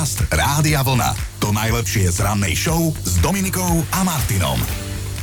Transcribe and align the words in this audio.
Podcast 0.00 0.32
Rádia 0.32 0.80
Vlna. 0.80 1.12
To 1.44 1.52
najlepšie 1.52 2.08
z 2.08 2.24
rannej 2.24 2.56
show 2.56 2.88
s 3.04 3.20
Dominikou 3.20 3.84
a 3.92 4.00
Martinom. 4.00 4.56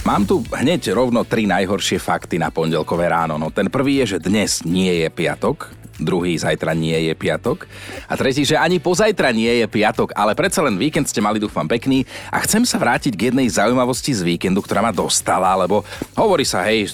Mám 0.05 0.29
tu 0.29 0.45
hneď 0.53 0.93
rovno 0.93 1.25
tri 1.25 1.49
najhoršie 1.49 1.97
fakty 1.97 2.37
na 2.37 2.53
pondelkové 2.53 3.09
ráno. 3.09 3.41
No 3.41 3.49
ten 3.49 3.73
prvý 3.73 4.05
je, 4.05 4.13
že 4.13 4.29
dnes 4.29 4.61
nie 4.69 5.01
je 5.01 5.09
piatok, 5.09 5.73
druhý 5.97 6.37
zajtra 6.37 6.77
nie 6.77 7.09
je 7.09 7.13
piatok 7.17 7.65
a 8.07 8.13
tretí, 8.13 8.45
že 8.45 8.57
ani 8.57 8.77
pozajtra 8.77 9.33
nie 9.33 9.61
je 9.61 9.67
piatok, 9.67 10.13
ale 10.13 10.37
predsa 10.37 10.63
len 10.63 10.77
víkend 10.77 11.09
ste 11.09 11.21
mali 11.21 11.41
dúfam 11.41 11.65
pekný 11.65 12.05
a 12.29 12.41
chcem 12.45 12.63
sa 12.63 12.77
vrátiť 12.77 13.13
k 13.13 13.25
jednej 13.33 13.49
zaujímavosti 13.49 14.13
z 14.13 14.21
víkendu, 14.23 14.61
ktorá 14.61 14.85
ma 14.85 14.93
dostala, 14.93 15.53
lebo 15.57 15.81
hovorí 16.13 16.45
sa, 16.45 16.65
hej, 16.69 16.93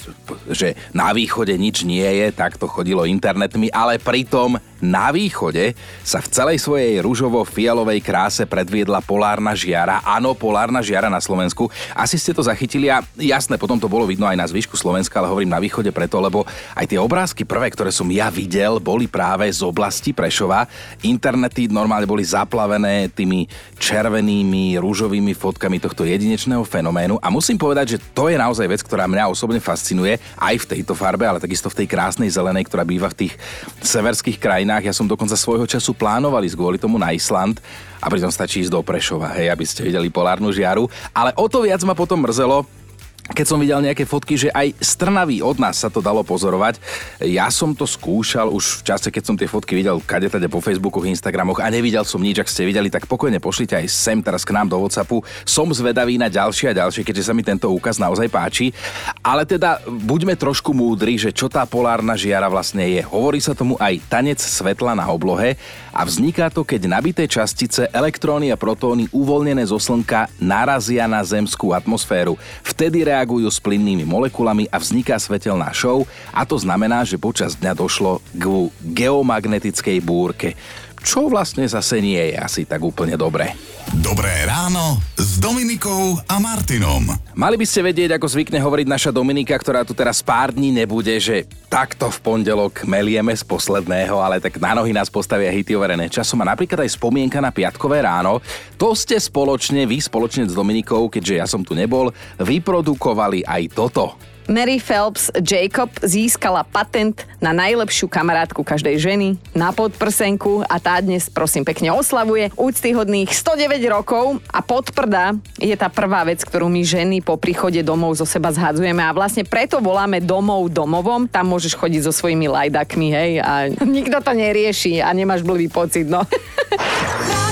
že 0.49 0.75
na 0.95 1.11
východe 1.11 1.53
nič 1.55 1.83
nie 1.83 2.03
je, 2.03 2.27
tak 2.31 2.55
to 2.55 2.65
chodilo 2.65 3.07
internetmi, 3.07 3.69
ale 3.69 3.99
pritom 3.99 4.57
na 4.83 5.15
východe 5.15 5.79
sa 6.03 6.19
v 6.19 6.27
celej 6.27 6.57
svojej 6.59 6.99
rúžovo-fialovej 6.99 8.03
kráse 8.03 8.43
predviedla 8.43 8.99
polárna 8.99 9.55
žiara. 9.55 10.03
Áno, 10.03 10.35
polárna 10.35 10.83
žiara 10.83 11.07
na 11.07 11.23
Slovensku. 11.23 11.71
Asi 11.95 12.19
ste 12.19 12.35
to 12.35 12.43
zachytili 12.43 12.91
a 12.91 12.99
jasné, 13.15 13.55
potom 13.55 13.79
to 13.79 13.87
bolo 13.87 14.03
vidno 14.03 14.27
aj 14.27 14.35
na 14.35 14.43
zvyšku 14.43 14.75
Slovenska, 14.75 15.23
ale 15.23 15.31
hovorím 15.31 15.55
na 15.55 15.63
východe 15.63 15.87
preto, 15.95 16.19
lebo 16.19 16.43
aj 16.75 16.83
tie 16.83 16.99
obrázky 16.99 17.47
prvé, 17.47 17.71
ktoré 17.71 17.95
som 17.95 18.11
ja 18.11 18.27
videl, 18.27 18.83
boli 18.93 19.09
práve 19.09 19.49
z 19.49 19.65
oblasti 19.65 20.13
Prešova. 20.13 20.69
Internety 21.01 21.65
normálne 21.65 22.05
boli 22.05 22.21
zaplavené 22.21 23.09
tými 23.09 23.49
červenými, 23.81 24.77
rúžovými 24.77 25.33
fotkami 25.33 25.81
tohto 25.81 26.05
jedinečného 26.05 26.61
fenoménu 26.61 27.17
a 27.17 27.33
musím 27.33 27.57
povedať, 27.57 27.97
že 27.97 28.01
to 28.13 28.29
je 28.29 28.37
naozaj 28.37 28.69
vec, 28.69 28.85
ktorá 28.85 29.09
mňa 29.09 29.33
osobne 29.33 29.57
fascinuje 29.57 30.21
aj 30.37 30.55
v 30.61 30.69
tejto 30.77 30.93
farbe, 30.93 31.25
ale 31.25 31.41
takisto 31.41 31.73
v 31.73 31.81
tej 31.81 31.87
krásnej 31.89 32.29
zelenej, 32.29 32.69
ktorá 32.69 32.85
býva 32.85 33.09
v 33.09 33.25
tých 33.25 33.33
severských 33.81 34.37
krajinách. 34.37 34.85
Ja 34.85 34.93
som 34.93 35.09
dokonca 35.09 35.33
svojho 35.33 35.65
času 35.65 35.97
plánoval 35.97 36.45
ísť 36.45 36.53
kvôli 36.53 36.77
tomu 36.77 37.01
na 37.01 37.09
Island 37.09 37.57
a 37.97 38.13
pritom 38.13 38.29
stačí 38.29 38.61
ísť 38.61 38.77
do 38.77 38.85
Prešova, 38.85 39.33
hej, 39.33 39.49
aby 39.49 39.65
ste 39.65 39.89
videli 39.89 40.13
polárnu 40.13 40.53
žiaru. 40.53 40.85
Ale 41.17 41.33
o 41.33 41.49
to 41.49 41.65
viac 41.65 41.81
ma 41.81 41.97
potom 41.97 42.21
mrzelo, 42.21 42.82
keď 43.31 43.45
som 43.47 43.55
videl 43.55 43.79
nejaké 43.79 44.03
fotky, 44.03 44.35
že 44.35 44.51
aj 44.51 44.75
z 44.83 44.91
Trnavy 44.99 45.39
od 45.39 45.55
nás 45.55 45.79
sa 45.79 45.87
to 45.87 46.03
dalo 46.03 46.27
pozorovať. 46.27 46.75
Ja 47.23 47.47
som 47.47 47.71
to 47.71 47.87
skúšal 47.87 48.51
už 48.51 48.83
v 48.83 48.91
čase, 48.91 49.07
keď 49.07 49.23
som 49.23 49.35
tie 49.39 49.47
fotky 49.47 49.79
videl 49.79 50.03
kade 50.03 50.27
tade 50.27 50.51
po 50.51 50.59
Facebooku, 50.59 50.99
Instagramoch 51.07 51.63
a 51.63 51.71
nevidel 51.71 52.03
som 52.03 52.19
nič. 52.19 52.43
Ak 52.43 52.51
ste 52.51 52.67
videli, 52.67 52.91
tak 52.91 53.07
pokojne 53.07 53.39
pošlite 53.39 53.79
aj 53.79 53.87
sem 53.87 54.19
teraz 54.19 54.43
k 54.43 54.51
nám 54.51 54.67
do 54.67 54.75
Whatsappu. 54.75 55.23
Som 55.47 55.71
zvedavý 55.71 56.19
na 56.19 56.27
ďalšie 56.27 56.75
a 56.75 56.77
ďalšie, 56.83 57.07
keďže 57.07 57.31
sa 57.31 57.33
mi 57.33 57.47
tento 57.47 57.71
úkaz 57.71 57.95
naozaj 57.95 58.27
páči. 58.27 58.75
Ale 59.23 59.47
teda 59.47 59.79
buďme 59.87 60.35
trošku 60.35 60.75
múdri, 60.75 61.15
že 61.15 61.31
čo 61.31 61.47
tá 61.47 61.63
polárna 61.63 62.19
žiara 62.19 62.51
vlastne 62.51 62.83
je. 62.91 63.07
Hovorí 63.07 63.39
sa 63.39 63.55
tomu 63.55 63.79
aj 63.79 64.03
tanec 64.11 64.43
svetla 64.43 64.99
na 64.99 65.07
oblohe 65.07 65.55
a 65.95 66.03
vzniká 66.03 66.51
to, 66.51 66.67
keď 66.67 66.91
nabité 66.91 67.23
častice, 67.23 67.87
elektróny 67.87 68.51
a 68.51 68.59
protóny 68.59 69.07
uvoľnené 69.15 69.63
zo 69.63 69.79
Slnka 69.79 70.27
narazia 70.43 71.07
na 71.07 71.23
zemskú 71.23 71.71
atmosféru. 71.71 72.35
Vtedy 72.65 73.12
reagujú 73.13 73.45
s 73.45 73.61
plynnými 73.61 74.09
molekulami 74.09 74.65
a 74.73 74.81
vzniká 74.81 75.21
svetelná 75.21 75.69
show 75.69 76.01
a 76.33 76.41
to 76.49 76.57
znamená, 76.57 77.05
že 77.05 77.21
počas 77.21 77.53
dňa 77.53 77.77
došlo 77.77 78.25
k 78.33 78.43
geomagnetickej 78.81 80.01
búrke 80.01 80.57
čo 81.03 81.27
vlastne 81.27 81.67
zase 81.67 81.99
nie 81.99 82.31
je 82.31 82.35
asi 82.39 82.63
tak 82.63 82.79
úplne 82.79 83.19
dobré. 83.19 83.51
Dobré 83.99 84.47
ráno 84.47 85.03
s 85.19 85.37
Dominikou 85.37 86.15
a 86.25 86.39
Martinom. 86.39 87.03
Mali 87.35 87.59
by 87.59 87.65
ste 87.67 87.83
vedieť, 87.83 88.15
ako 88.15 88.31
zvykne 88.31 88.57
hovoriť 88.63 88.87
naša 88.87 89.11
Dominika, 89.11 89.53
ktorá 89.59 89.83
tu 89.83 89.91
teraz 89.91 90.23
pár 90.23 90.55
dní 90.55 90.71
nebude, 90.71 91.11
že 91.19 91.43
takto 91.67 92.07
v 92.07 92.17
pondelok 92.23 92.87
melieme 92.87 93.35
z 93.35 93.43
posledného, 93.43 94.23
ale 94.23 94.39
tak 94.39 94.57
na 94.57 94.79
nohy 94.79 94.95
nás 94.95 95.11
postavia 95.11 95.51
hity 95.51 95.75
overené 95.75 96.07
časom 96.07 96.39
a 96.41 96.49
napríklad 96.55 96.87
aj 96.87 96.95
spomienka 96.95 97.43
na 97.43 97.51
piatkové 97.51 98.01
ráno. 98.01 98.39
To 98.79 98.95
ste 98.95 99.19
spoločne, 99.19 99.83
vy 99.83 99.99
spoločne 99.99 100.47
s 100.47 100.55
Dominikou, 100.55 101.11
keďže 101.11 101.35
ja 101.35 101.45
som 101.45 101.61
tu 101.61 101.75
nebol, 101.75 102.15
vyprodukovali 102.39 103.43
aj 103.43 103.61
toto. 103.75 104.32
Mary 104.47 104.75
Phelps 104.75 105.31
Jacob 105.39 105.87
získala 106.03 106.67
patent 106.67 107.23
na 107.39 107.55
najlepšiu 107.55 108.11
kamarátku 108.11 108.59
každej 108.63 108.99
ženy, 108.99 109.27
na 109.55 109.71
podprsenku 109.71 110.67
a 110.67 110.79
tá 110.83 110.99
dnes 110.99 111.31
prosím 111.31 111.63
pekne 111.63 111.95
oslavuje 111.95 112.51
úctyhodných 112.59 113.31
109 113.31 113.79
rokov. 113.87 114.43
A 114.51 114.59
podprda 114.59 115.39
je 115.55 115.75
tá 115.79 115.87
prvá 115.87 116.27
vec, 116.27 116.43
ktorú 116.43 116.67
my 116.67 116.83
ženy 116.83 117.23
po 117.23 117.39
príchode 117.39 117.79
domov 117.83 118.19
zo 118.19 118.27
seba 118.27 118.51
zhadzujeme. 118.51 118.99
A 118.99 119.15
vlastne 119.15 119.47
preto 119.47 119.79
voláme 119.79 120.19
domov 120.19 120.67
domovom, 120.67 121.27
tam 121.27 121.55
môžeš 121.55 121.79
chodiť 121.79 122.01
so 122.03 122.11
svojimi 122.11 122.51
lajdakmi, 122.51 123.07
hej, 123.11 123.31
a 123.39 123.71
nikto 123.83 124.19
to 124.19 124.31
nerieši 124.35 124.99
a 124.99 125.11
nemáš 125.15 125.43
blbý 125.43 125.71
pocit, 125.71 126.07
no. 126.07 126.23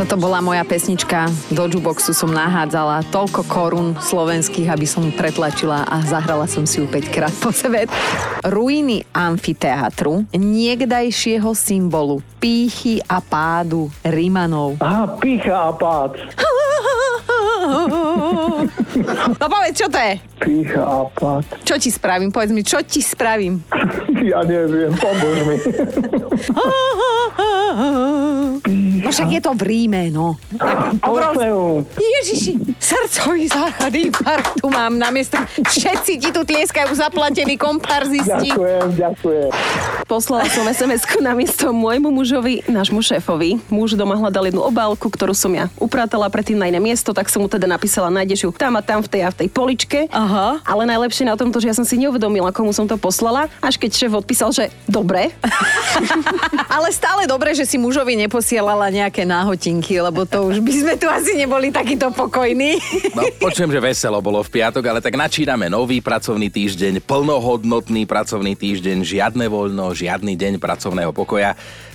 Toto 0.00 0.16
bola 0.16 0.40
moja 0.40 0.64
pesnička. 0.64 1.28
Do 1.52 1.68
jukeboxu 1.68 2.16
som 2.16 2.32
nahádzala 2.32 3.04
toľko 3.12 3.44
korún 3.44 3.92
slovenských, 4.00 4.72
aby 4.72 4.88
som 4.88 5.04
pretlačila 5.12 5.84
a 5.84 6.00
zahrala 6.00 6.48
som 6.48 6.64
si 6.64 6.80
ju 6.80 6.88
5 6.88 7.12
krát 7.12 7.28
po 7.36 7.52
sebe. 7.52 7.84
Ruiny 8.40 9.04
amfiteátru, 9.12 10.24
niekdajšieho 10.32 11.52
symbolu 11.52 12.24
pýchy 12.40 13.04
a 13.04 13.20
pádu 13.20 13.92
Rimanov. 14.00 14.80
Aha, 14.80 15.20
pícha 15.20 15.68
a 15.68 15.72
pád. 15.76 16.16
No 19.20 19.46
povedz, 19.52 19.76
čo 19.76 19.86
to 19.92 20.00
je? 20.00 20.16
Pícha 20.40 20.80
a 20.80 21.04
pád. 21.12 21.44
Čo 21.60 21.76
ti 21.76 21.92
spravím? 21.92 22.32
Povedz 22.32 22.56
mi, 22.56 22.64
čo 22.64 22.80
ti 22.80 23.04
spravím? 23.04 23.60
Ja 24.20 24.44
neviem, 24.44 24.92
pomôž 25.00 25.48
mi. 25.48 25.56
No 29.00 29.08
však 29.08 29.28
je 29.32 29.40
to 29.40 29.52
v 29.56 29.62
Ríme, 29.64 30.12
no. 30.12 30.36
Orfeum. 31.00 31.88
Ježiši, 31.96 32.76
srdcový 32.76 33.48
záchod, 33.48 33.92
infarktu 33.96 34.66
mám 34.68 34.94
na 35.00 35.08
miesto. 35.08 35.40
Všetci 35.56 36.12
ti 36.20 36.28
tu 36.28 36.44
tlieskajú 36.44 36.92
zaplatení 36.92 37.56
komparzisti. 37.56 38.52
Ďakujem, 38.52 38.86
ďakujem. 39.00 39.48
Poslala 40.04 40.44
som 40.52 40.66
sms 40.68 41.06
na 41.22 41.32
miesto 41.32 41.72
môjmu 41.72 42.12
mužovi, 42.12 42.66
nášmu 42.68 43.00
šéfovi. 43.00 43.62
Muž 43.72 43.96
doma 43.96 44.18
hľadal 44.18 44.52
jednu 44.52 44.60
obálku, 44.60 45.08
ktorú 45.08 45.32
som 45.32 45.54
ja 45.54 45.72
upratala 45.80 46.28
predtým 46.28 46.60
na 46.60 46.68
iné 46.68 46.82
miesto, 46.82 47.16
tak 47.16 47.32
som 47.32 47.40
mu 47.40 47.48
teda 47.48 47.64
napísala, 47.64 48.12
nájdeš 48.12 48.46
ju 48.46 48.50
tam 48.52 48.76
a 48.76 48.82
tam 48.84 49.00
v 49.00 49.08
tej 49.08 49.22
a 49.24 49.30
v 49.32 49.38
tej 49.46 49.48
poličke. 49.48 49.98
Aha. 50.12 50.60
Ale 50.66 50.82
najlepšie 50.84 51.24
na 51.24 51.38
tomto, 51.38 51.62
že 51.62 51.72
ja 51.72 51.74
som 51.78 51.86
si 51.86 51.96
neuvedomila, 51.96 52.52
komu 52.52 52.74
som 52.74 52.84
to 52.84 53.00
poslala, 53.00 53.48
až 53.64 53.80
keď 53.80 53.90
šéf 53.96 54.12
odpísal, 54.12 54.50
že 54.52 54.68
dobre. 54.90 55.32
Ale 56.76 56.90
stále 56.92 57.24
dobre, 57.24 57.54
že 57.54 57.64
si 57.64 57.78
mužovi 57.78 58.18
neposielala 58.26 58.89
nejaké 58.90 59.22
náhotinky, 59.24 60.02
lebo 60.02 60.26
to 60.26 60.50
už 60.50 60.60
by 60.60 60.74
sme 60.74 60.94
tu 60.98 61.06
asi 61.06 61.38
neboli 61.38 61.70
takýto 61.70 62.10
pokojní. 62.10 62.76
No, 63.16 63.22
počujem, 63.38 63.70
že 63.70 63.80
veselo 63.80 64.18
bolo 64.20 64.42
v 64.42 64.50
piatok, 64.50 64.84
ale 64.86 65.00
tak 65.00 65.16
načíname 65.16 65.70
nový 65.70 66.02
pracovný 66.02 66.50
týždeň, 66.50 67.02
plnohodnotný 67.06 68.04
pracovný 68.04 68.58
týždeň, 68.58 69.06
žiadne 69.06 69.46
voľno, 69.46 69.94
žiadny 69.94 70.34
deň 70.36 70.58
pracovného 70.58 71.14
pokoja. 71.14 71.54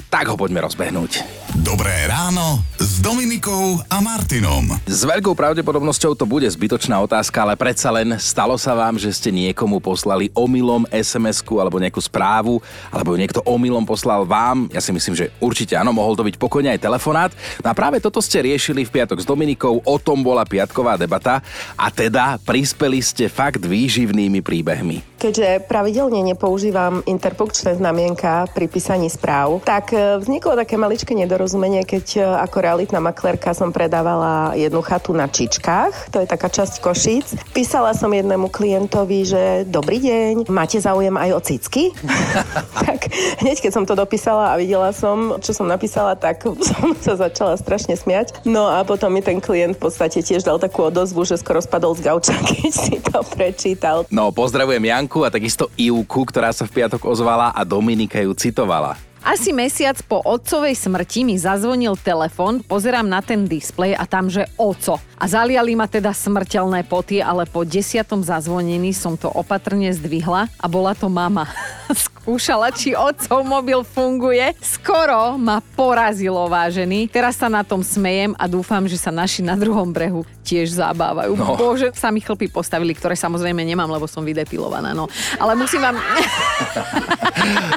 Tak 0.09 0.31
ho 0.31 0.35
poďme 0.39 0.63
rozbehnúť. 0.63 1.11
Dobré 1.59 2.07
ráno 2.07 2.63
s 2.85 3.01
Dominikou 3.01 3.81
a 3.89 3.97
Martinom. 3.97 4.69
S 4.85 5.09
veľkou 5.09 5.33
pravdepodobnosťou 5.33 6.13
to 6.13 6.29
bude 6.29 6.45
zbytočná 6.45 7.01
otázka, 7.01 7.41
ale 7.41 7.57
predsa 7.57 7.89
len 7.89 8.13
stalo 8.21 8.53
sa 8.61 8.77
vám, 8.77 9.01
že 9.01 9.09
ste 9.09 9.33
niekomu 9.33 9.81
poslali 9.81 10.29
omylom 10.37 10.85
SMS-ku 10.93 11.57
alebo 11.57 11.81
nejakú 11.81 11.97
správu, 11.97 12.61
alebo 12.93 13.17
niekto 13.17 13.41
omylom 13.41 13.89
poslal 13.89 14.21
vám. 14.29 14.69
Ja 14.69 14.85
si 14.85 14.93
myslím, 14.93 15.17
že 15.17 15.33
určite 15.41 15.73
áno, 15.73 15.97
mohol 15.97 16.13
to 16.13 16.21
byť 16.29 16.37
pokojne 16.37 16.77
aj 16.77 16.85
telefonát. 16.85 17.33
No 17.65 17.73
a 17.73 17.77
práve 17.77 17.97
toto 17.97 18.21
ste 18.21 18.45
riešili 18.45 18.85
v 18.85 18.93
piatok 19.01 19.17
s 19.17 19.25
Dominikou, 19.25 19.81
o 19.81 19.97
tom 19.97 20.21
bola 20.21 20.45
piatková 20.45 20.93
debata 20.93 21.41
a 21.73 21.89
teda 21.89 22.37
prispeli 22.45 23.01
ste 23.01 23.33
fakt 23.33 23.65
výživnými 23.65 24.45
príbehmi. 24.45 25.15
Keďže 25.25 25.65
pravidelne 25.65 26.21
nepoužívam 26.21 27.01
interpunkčné 27.09 27.81
znamienka 27.81 28.45
pri 28.53 28.69
písaní 28.69 29.09
správ, 29.09 29.57
tak 29.65 29.89
e, 29.89 30.21
vzniklo 30.21 30.53
také 30.53 30.77
maličké 30.77 31.17
nedorozumenie, 31.17 31.81
keď 31.81 32.05
e, 32.13 32.21
ako 32.45 32.57
realitná 32.75 32.99
maklerka 32.99 33.55
som 33.55 33.71
predávala 33.71 34.51
jednu 34.51 34.83
chatu 34.83 35.15
na 35.15 35.31
Čičkách, 35.31 36.11
to 36.11 36.19
je 36.19 36.27
taká 36.27 36.51
časť 36.51 36.83
Košíc. 36.83 37.31
Písala 37.55 37.95
som 37.95 38.11
jednému 38.11 38.51
klientovi, 38.51 39.23
že 39.23 39.63
dobrý 39.63 40.03
deň, 40.03 40.51
máte 40.51 40.75
záujem 40.83 41.15
aj 41.15 41.29
o 41.31 41.39
cicky? 41.39 41.95
tak 42.83 43.07
hneď 43.39 43.63
keď 43.63 43.71
som 43.71 43.87
to 43.87 43.95
dopísala 43.95 44.51
a 44.51 44.59
videla 44.59 44.91
som, 44.91 45.39
čo 45.39 45.55
som 45.55 45.71
napísala, 45.71 46.19
tak 46.19 46.43
som 46.67 46.91
sa 46.99 47.15
začala 47.15 47.55
strašne 47.55 47.95
smiať. 47.95 48.43
No 48.43 48.67
a 48.67 48.83
potom 48.83 49.07
mi 49.07 49.23
ten 49.23 49.39
klient 49.39 49.79
v 49.79 49.87
podstate 49.87 50.19
tiež 50.19 50.43
dal 50.43 50.59
takú 50.59 50.91
odozvu, 50.91 51.23
že 51.23 51.39
skoro 51.39 51.63
spadol 51.63 51.95
z 51.95 52.11
gauča, 52.11 52.35
keď 52.51 52.71
si 52.75 52.99
to 52.99 53.23
prečítal. 53.31 54.03
No, 54.11 54.35
pozdravujem 54.35 54.83
Janku 54.83 55.23
a 55.23 55.31
takisto 55.31 55.71
Ivku, 55.79 56.27
ktorá 56.27 56.51
sa 56.51 56.67
v 56.67 56.75
piatok 56.75 57.07
ozvala 57.07 57.55
a 57.55 57.63
Dominika 57.63 58.19
ju 58.19 58.35
citovala. 58.35 59.14
Asi 59.25 59.57
mesiac 59.57 59.97
po 60.05 60.21
otcovej 60.21 60.77
smrti 60.77 61.25
mi 61.25 61.41
zazvonil 61.41 61.97
telefon, 61.97 62.61
pozerám 62.61 63.09
na 63.09 63.25
ten 63.25 63.49
displej 63.49 63.97
a 63.97 64.05
tam, 64.05 64.29
že 64.29 64.45
oco. 64.53 65.01
A 65.15 65.25
zaliali 65.31 65.79
ma 65.79 65.87
teda 65.87 66.11
smrteľné 66.11 66.83
poty, 66.83 67.23
ale 67.23 67.47
po 67.47 67.63
desiatom 67.63 68.19
zazvonení 68.19 68.91
som 68.91 69.15
to 69.15 69.31
opatrne 69.31 69.87
zdvihla 69.95 70.51
a 70.59 70.65
bola 70.67 70.91
to 70.91 71.07
mama. 71.07 71.47
Skúšala, 72.05 72.73
či 72.75 72.97
otcov 72.97 73.45
mobil 73.47 73.85
funguje. 73.85 74.51
Skoro 74.59 75.39
ma 75.39 75.61
porazilo, 75.61 76.49
vážený. 76.51 77.07
Teraz 77.07 77.39
sa 77.39 77.47
na 77.47 77.63
tom 77.63 77.85
smejem 77.85 78.35
a 78.35 78.49
dúfam, 78.49 78.83
že 78.89 78.97
sa 78.99 79.13
naši 79.13 79.45
na 79.45 79.53
druhom 79.55 79.87
brehu 79.93 80.25
tiež 80.43 80.75
zabávajú. 80.75 81.37
No. 81.37 81.55
Bože, 81.55 81.93
sa 81.93 82.09
mi 82.09 82.19
chlpy 82.19 82.49
postavili, 82.49 82.97
ktoré 82.97 83.13
samozrejme 83.13 83.61
nemám, 83.61 83.89
lebo 83.89 84.09
som 84.09 84.25
vydepilovaná. 84.25 84.91
No. 84.91 85.07
Ale 85.39 85.55
musím 85.55 85.85
vám... 85.85 85.95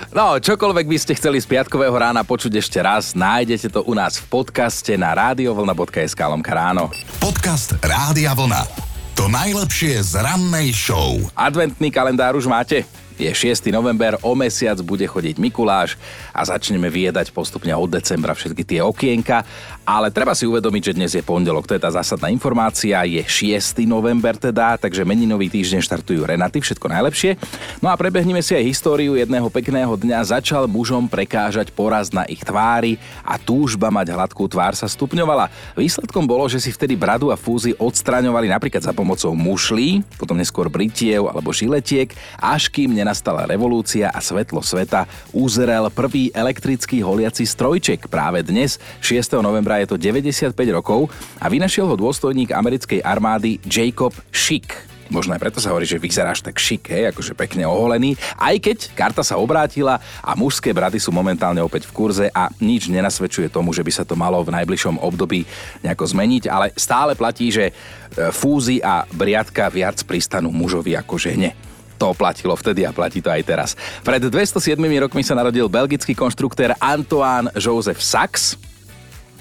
No, 0.08 0.40
čokoľvek 0.40 0.86
by 0.88 0.98
ste 0.98 1.12
chceli 1.14 1.38
z 1.38 1.46
piatkového 1.46 1.92
rána 1.92 2.24
počuť 2.24 2.58
ešte 2.58 2.80
raz, 2.80 3.12
nájdete 3.12 3.68
to 3.70 3.84
u 3.84 3.92
nás 3.92 4.16
v 4.18 4.26
podcaste 4.40 4.96
na 4.96 5.12
radiovlna.sk 5.12 6.18
lomka 6.24 6.56
ráno. 6.56 6.88
Podcast 7.28 7.76
Rádia 7.84 8.32
Vlna. 8.32 8.64
To 9.12 9.28
najlepšie 9.28 10.00
z 10.00 10.16
rannej 10.16 10.72
show. 10.72 11.20
Adventný 11.36 11.92
kalendár 11.92 12.32
už 12.40 12.48
máte? 12.48 12.88
Je 13.18 13.26
6. 13.34 13.74
november, 13.74 14.14
o 14.22 14.38
mesiac 14.38 14.78
bude 14.78 15.02
chodiť 15.02 15.42
Mikuláš 15.42 15.98
a 16.30 16.46
začneme 16.46 16.86
vyjedať 16.86 17.34
postupne 17.34 17.74
od 17.74 17.90
decembra 17.90 18.30
všetky 18.30 18.62
tie 18.62 18.78
okienka, 18.78 19.42
ale 19.82 20.14
treba 20.14 20.38
si 20.38 20.46
uvedomiť, 20.46 20.82
že 20.86 20.94
dnes 20.94 21.10
je 21.18 21.26
pondelok, 21.26 21.66
to 21.66 21.74
je 21.74 21.82
tá 21.82 21.90
zásadná 21.90 22.30
informácia, 22.30 23.02
je 23.02 23.18
6. 23.18 23.82
november 23.90 24.38
teda, 24.38 24.78
takže 24.78 25.02
meninový 25.02 25.50
týždeň 25.50 25.82
štartujú 25.82 26.22
Renaty, 26.30 26.62
všetko 26.62 26.86
najlepšie. 26.86 27.34
No 27.82 27.90
a 27.90 27.98
prebehneme 27.98 28.38
si 28.38 28.54
aj 28.54 28.70
históriu 28.70 29.18
jedného 29.18 29.50
pekného 29.50 29.98
dňa, 29.98 30.38
začal 30.38 30.70
mužom 30.70 31.10
prekážať 31.10 31.74
poraz 31.74 32.14
na 32.14 32.22
ich 32.30 32.46
tvári 32.46 33.02
a 33.26 33.34
túžba 33.34 33.90
mať 33.90 34.14
hladkú 34.14 34.46
tvár 34.46 34.78
sa 34.78 34.86
stupňovala. 34.86 35.50
Výsledkom 35.74 36.22
bolo, 36.22 36.46
že 36.46 36.62
si 36.62 36.70
vtedy 36.70 36.94
bradu 36.94 37.34
a 37.34 37.36
fúzy 37.40 37.74
odstraňovali 37.82 38.46
napríklad 38.46 38.86
za 38.86 38.94
pomocou 38.94 39.34
mušlí, 39.34 40.06
potom 40.14 40.38
neskôr 40.38 40.70
britiev 40.70 41.26
alebo 41.26 41.50
žiletiek, 41.50 42.14
až 42.38 42.70
kým 42.70 42.94
nenastala 43.08 43.48
revolúcia 43.48 44.12
a 44.12 44.20
svetlo 44.20 44.60
sveta, 44.60 45.08
uzrel 45.32 45.88
prvý 45.88 46.28
elektrický 46.28 47.00
holiaci 47.00 47.48
strojček 47.48 48.04
práve 48.04 48.44
dnes, 48.44 48.76
6. 49.00 49.40
novembra 49.40 49.80
je 49.80 49.88
to 49.88 49.96
95 49.96 50.52
rokov 50.68 51.08
a 51.40 51.48
vynašiel 51.48 51.88
ho 51.88 51.96
dôstojník 51.96 52.52
americkej 52.52 53.00
armády 53.00 53.64
Jacob 53.64 54.12
Schick. 54.28 54.76
Možno 55.08 55.32
aj 55.32 55.40
preto 55.40 55.56
sa 55.56 55.72
hovorí, 55.72 55.88
že 55.88 55.96
vyzeráš 55.96 56.44
tak 56.44 56.60
šik, 56.60 56.92
hej, 56.92 57.08
akože 57.16 57.32
pekne 57.32 57.64
oholený. 57.64 58.12
Aj 58.36 58.52
keď 58.60 58.92
karta 58.92 59.24
sa 59.24 59.40
obrátila 59.40 59.96
a 60.20 60.36
mužské 60.36 60.76
brady 60.76 61.00
sú 61.00 61.08
momentálne 61.08 61.64
opäť 61.64 61.88
v 61.88 61.96
kurze 61.96 62.26
a 62.28 62.52
nič 62.60 62.92
nenasvedčuje 62.92 63.48
tomu, 63.48 63.72
že 63.72 63.80
by 63.80 63.88
sa 63.88 64.04
to 64.04 64.20
malo 64.20 64.36
v 64.44 64.52
najbližšom 64.52 65.00
období 65.00 65.48
nejako 65.80 66.12
zmeniť, 66.12 66.44
ale 66.52 66.76
stále 66.76 67.16
platí, 67.16 67.48
že 67.48 67.72
e, 67.72 68.28
fúzy 68.36 68.84
a 68.84 69.08
briadka 69.08 69.72
viac 69.72 69.96
pristanú 70.04 70.52
mužovi 70.52 70.92
ako 70.92 71.16
žene. 71.16 71.67
To 71.98 72.14
platilo 72.14 72.54
vtedy 72.54 72.86
a 72.86 72.94
platí 72.94 73.18
to 73.18 73.28
aj 73.28 73.42
teraz. 73.42 73.70
Pred 74.06 74.30
207 74.30 74.78
rokmi 75.02 75.26
sa 75.26 75.34
narodil 75.34 75.66
belgický 75.66 76.14
konštruktér 76.14 76.78
Antoine 76.78 77.50
Joseph 77.58 77.98
Sachs, 77.98 78.54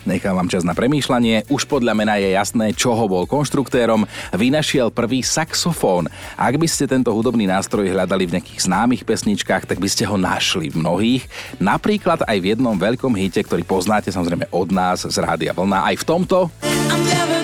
Nechám 0.08 0.40
vám 0.40 0.48
čas 0.48 0.64
na 0.64 0.72
premýšľanie. 0.72 1.52
Už 1.52 1.68
podľa 1.68 1.92
mena 1.92 2.16
je 2.16 2.32
jasné, 2.32 2.72
čoho 2.72 3.12
bol 3.12 3.28
konštruktérom. 3.28 4.08
Vynašiel 4.32 4.88
prvý 4.88 5.20
saxofón. 5.20 6.08
Ak 6.40 6.56
by 6.56 6.64
ste 6.64 6.88
tento 6.88 7.12
hudobný 7.12 7.44
nástroj 7.44 7.92
hľadali 7.92 8.24
v 8.24 8.40
nejakých 8.40 8.72
známych 8.72 9.04
pesničkách, 9.04 9.68
tak 9.68 9.84
by 9.84 9.90
ste 9.92 10.08
ho 10.08 10.16
našli 10.16 10.72
v 10.72 10.80
mnohých. 10.80 11.24
Napríklad 11.60 12.24
aj 12.24 12.38
v 12.40 12.56
jednom 12.56 12.80
veľkom 12.80 13.20
hite, 13.20 13.44
ktorý 13.44 13.68
poznáte 13.68 14.08
samozrejme 14.08 14.48
od 14.56 14.72
nás 14.72 15.04
z 15.04 15.18
Rádia 15.20 15.52
Vlna. 15.52 15.84
Aj 15.84 15.96
v 16.00 16.08
tomto... 16.08 16.48
I'm 16.88 17.04
never 17.04 17.37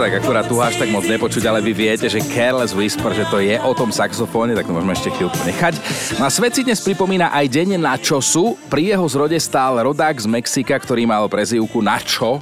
tak 0.00 0.16
akurát 0.24 0.48
tu 0.48 0.56
až 0.56 0.80
tak 0.80 0.88
moc 0.88 1.04
nepočuť, 1.04 1.44
ale 1.44 1.60
vy 1.60 1.76
viete, 1.76 2.08
že 2.08 2.24
Careless 2.24 2.72
Whisper, 2.72 3.12
že 3.12 3.28
to 3.28 3.36
je 3.36 3.60
o 3.60 3.76
tom 3.76 3.92
saxofóne, 3.92 4.56
tak 4.56 4.64
to 4.64 4.72
môžeme 4.72 4.96
ešte 4.96 5.12
chvíľku 5.12 5.36
nechať. 5.44 5.76
No 6.16 6.24
a 6.24 6.32
svet 6.32 6.56
si 6.56 6.64
dnes 6.64 6.80
pripomína 6.80 7.28
aj 7.28 7.44
deň 7.52 7.76
Načosu. 7.76 8.56
Pri 8.72 8.96
jeho 8.96 9.04
zrode 9.04 9.36
stál 9.36 9.76
rodák 9.76 10.16
z 10.16 10.24
Mexika, 10.24 10.80
ktorý 10.80 11.04
mal 11.04 11.28
prezývku 11.28 11.84
Nacho 11.84 12.40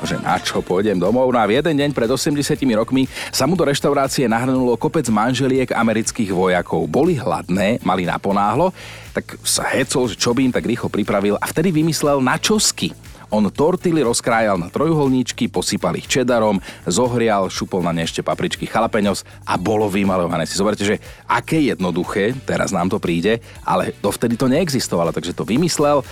že 0.00 0.16
na 0.16 0.40
čo 0.40 0.64
pôjdem 0.64 0.96
domov. 0.96 1.28
No 1.28 1.36
a 1.36 1.44
v 1.44 1.60
jeden 1.60 1.76
deň 1.76 1.90
pred 1.92 2.08
80 2.08 2.40
rokmi 2.72 3.04
sa 3.28 3.44
mu 3.44 3.52
do 3.52 3.68
reštaurácie 3.68 4.24
nahrnulo 4.24 4.72
kopec 4.80 5.04
manželiek 5.12 5.68
amerických 5.76 6.32
vojakov. 6.32 6.88
Boli 6.88 7.20
hladné, 7.20 7.84
mali 7.84 8.08
naponáhlo, 8.08 8.72
tak 9.12 9.36
sa 9.44 9.66
hecol, 9.68 10.08
že 10.08 10.16
čo 10.16 10.32
by 10.32 10.48
im 10.48 10.54
tak 10.56 10.64
rýchlo 10.64 10.88
pripravil 10.88 11.36
a 11.36 11.44
vtedy 11.44 11.68
vymyslel 11.68 12.24
načosky. 12.24 12.96
On 13.30 13.46
tortily 13.46 14.02
rozkrájal 14.02 14.58
na 14.58 14.66
trojuholníčky, 14.74 15.46
posypal 15.46 15.94
ich 15.94 16.10
čedarom, 16.10 16.58
zohrial, 16.82 17.46
šupol 17.46 17.78
na 17.78 17.94
ne 17.94 18.02
ešte 18.02 18.26
papričky 18.26 18.66
chalapeňos 18.66 19.22
a 19.46 19.54
bolo 19.54 19.86
vymalované. 19.86 20.50
Si 20.50 20.58
zoberte, 20.58 20.82
že 20.82 20.98
aké 21.30 21.62
jednoduché, 21.62 22.34
teraz 22.42 22.74
nám 22.74 22.90
to 22.90 22.98
príde, 22.98 23.38
ale 23.62 23.94
dovtedy 24.02 24.34
to 24.34 24.50
neexistovalo, 24.50 25.14
takže 25.14 25.30
to 25.30 25.46
vymyslel. 25.46 26.02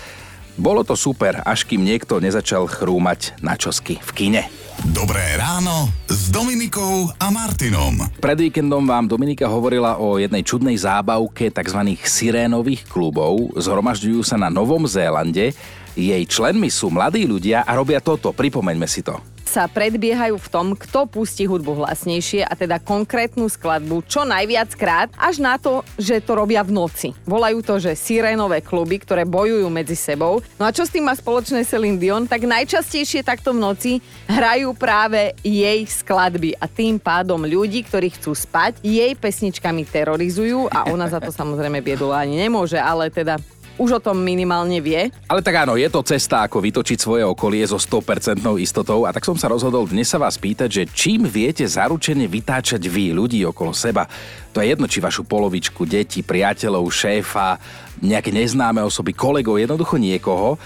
Bolo 0.58 0.82
to 0.82 0.98
super, 0.98 1.42
až 1.46 1.66
kým 1.66 1.86
niekto 1.86 2.18
nezačal 2.18 2.66
chrúmať 2.66 3.38
na 3.42 3.54
čosky 3.54 3.98
v 4.02 4.10
kine. 4.10 4.42
Dobré 4.90 5.38
ráno 5.38 5.90
s 6.10 6.30
Dominikou 6.30 7.10
a 7.14 7.30
Martinom. 7.34 7.98
Pred 8.18 8.46
víkendom 8.46 8.82
vám 8.82 9.10
Dominika 9.10 9.46
hovorila 9.50 9.98
o 9.98 10.18
jednej 10.18 10.42
čudnej 10.42 10.78
zábavke 10.78 11.50
tzv. 11.50 11.98
sirénových 12.02 12.86
klubov. 12.90 13.54
Zhromažďujú 13.58 14.22
sa 14.22 14.34
na 14.34 14.50
Novom 14.50 14.86
Zélande 14.86 15.54
jej 15.98 16.22
členmi 16.22 16.70
sú 16.70 16.94
mladí 16.94 17.26
ľudia 17.26 17.66
a 17.66 17.74
robia 17.74 17.98
toto, 17.98 18.30
pripomeňme 18.30 18.86
si 18.86 19.02
to 19.02 19.18
sa 19.48 19.64
predbiehajú 19.64 20.36
v 20.36 20.52
tom, 20.52 20.66
kto 20.76 21.08
pustí 21.08 21.48
hudbu 21.48 21.80
hlasnejšie 21.80 22.44
a 22.44 22.52
teda 22.52 22.76
konkrétnu 22.84 23.48
skladbu 23.48 24.04
čo 24.04 24.28
najviac 24.28 24.76
krát, 24.76 25.08
až 25.16 25.40
na 25.40 25.56
to, 25.56 25.80
že 25.96 26.20
to 26.20 26.36
robia 26.36 26.60
v 26.60 26.76
noci. 26.76 27.08
Volajú 27.24 27.64
to, 27.64 27.80
že 27.80 27.96
sirénové 27.96 28.60
kluby, 28.60 29.00
ktoré 29.00 29.24
bojujú 29.24 29.64
medzi 29.72 29.96
sebou. 29.96 30.44
No 30.60 30.68
a 30.68 30.70
čo 30.70 30.84
s 30.84 30.92
tým 30.92 31.08
má 31.08 31.16
spoločné 31.16 31.64
Celine 31.64 31.96
Dion? 31.96 32.28
Tak 32.28 32.44
najčastejšie 32.44 33.24
takto 33.24 33.56
v 33.56 33.64
noci 33.64 33.92
hrajú 34.28 34.76
práve 34.76 35.32
jej 35.40 35.80
skladby 35.88 36.60
a 36.60 36.68
tým 36.68 37.00
pádom 37.00 37.40
ľudí, 37.48 37.88
ktorí 37.88 38.12
chcú 38.20 38.36
spať, 38.36 38.84
jej 38.84 39.16
pesničkami 39.16 39.88
terorizujú 39.88 40.68
a 40.68 40.92
ona 40.92 41.08
za 41.08 41.24
to 41.24 41.32
samozrejme 41.32 41.80
biedula 41.80 42.20
ani 42.20 42.36
nemôže, 42.36 42.76
ale 42.76 43.08
teda 43.08 43.40
už 43.78 44.02
o 44.02 44.04
tom 44.04 44.18
minimálne 44.18 44.82
vie. 44.82 45.08
Ale 45.30 45.40
tak 45.40 45.64
áno, 45.64 45.78
je 45.78 45.86
to 45.86 46.02
cesta, 46.02 46.44
ako 46.44 46.58
vytočiť 46.58 46.98
svoje 46.98 47.22
okolie 47.22 47.62
so 47.62 47.78
100% 47.78 48.42
istotou 48.58 49.06
a 49.06 49.14
tak 49.14 49.22
som 49.22 49.38
sa 49.38 49.46
rozhodol 49.46 49.86
dnes 49.86 50.10
sa 50.10 50.18
vás 50.18 50.34
pýtať, 50.34 50.68
že 50.68 50.82
čím 50.90 51.24
viete 51.30 51.62
zaručene 51.62 52.26
vytáčať 52.26 52.82
vy 52.90 53.14
ľudí 53.14 53.46
okolo 53.46 53.70
seba. 53.70 54.10
To 54.52 54.58
je 54.58 54.74
jedno, 54.74 54.90
či 54.90 54.98
vašu 54.98 55.22
polovičku, 55.22 55.86
deti, 55.86 56.26
priateľov, 56.26 56.90
šéfa, 56.90 57.56
nejaké 58.02 58.34
neznáme 58.34 58.82
osoby, 58.82 59.14
kolegov, 59.14 59.62
jednoducho 59.62 59.94
niekoho. 59.96 60.58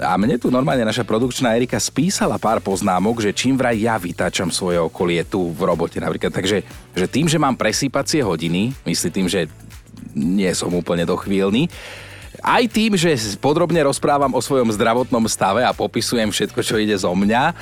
A 0.00 0.16
mne 0.16 0.40
tu 0.40 0.48
normálne 0.48 0.88
naša 0.88 1.04
produkčná 1.04 1.52
Erika 1.52 1.76
spísala 1.76 2.40
pár 2.40 2.64
poznámok, 2.64 3.20
že 3.20 3.36
čím 3.36 3.60
vraj 3.60 3.76
ja 3.76 4.00
vytáčam 4.00 4.48
svoje 4.48 4.80
okolie 4.80 5.20
tu 5.28 5.52
v 5.52 5.60
robote 5.68 6.00
napríklad. 6.00 6.32
Takže 6.32 6.64
že 6.96 7.06
tým, 7.10 7.28
že 7.28 7.36
mám 7.36 7.60
presýpacie 7.60 8.24
hodiny, 8.24 8.72
myslí 8.88 9.08
tým, 9.12 9.28
že 9.28 9.52
nie 10.16 10.48
som 10.56 10.72
úplne 10.72 11.04
dochvíľný, 11.04 11.68
aj 12.42 12.64
tým, 12.68 12.98
že 12.98 13.38
podrobne 13.38 13.78
rozprávam 13.86 14.34
o 14.34 14.42
svojom 14.42 14.74
zdravotnom 14.74 15.22
stave 15.30 15.62
a 15.62 15.70
popisujem 15.70 16.28
všetko, 16.28 16.60
čo 16.60 16.74
ide 16.76 16.98
zo 16.98 17.14
mňa, 17.14 17.54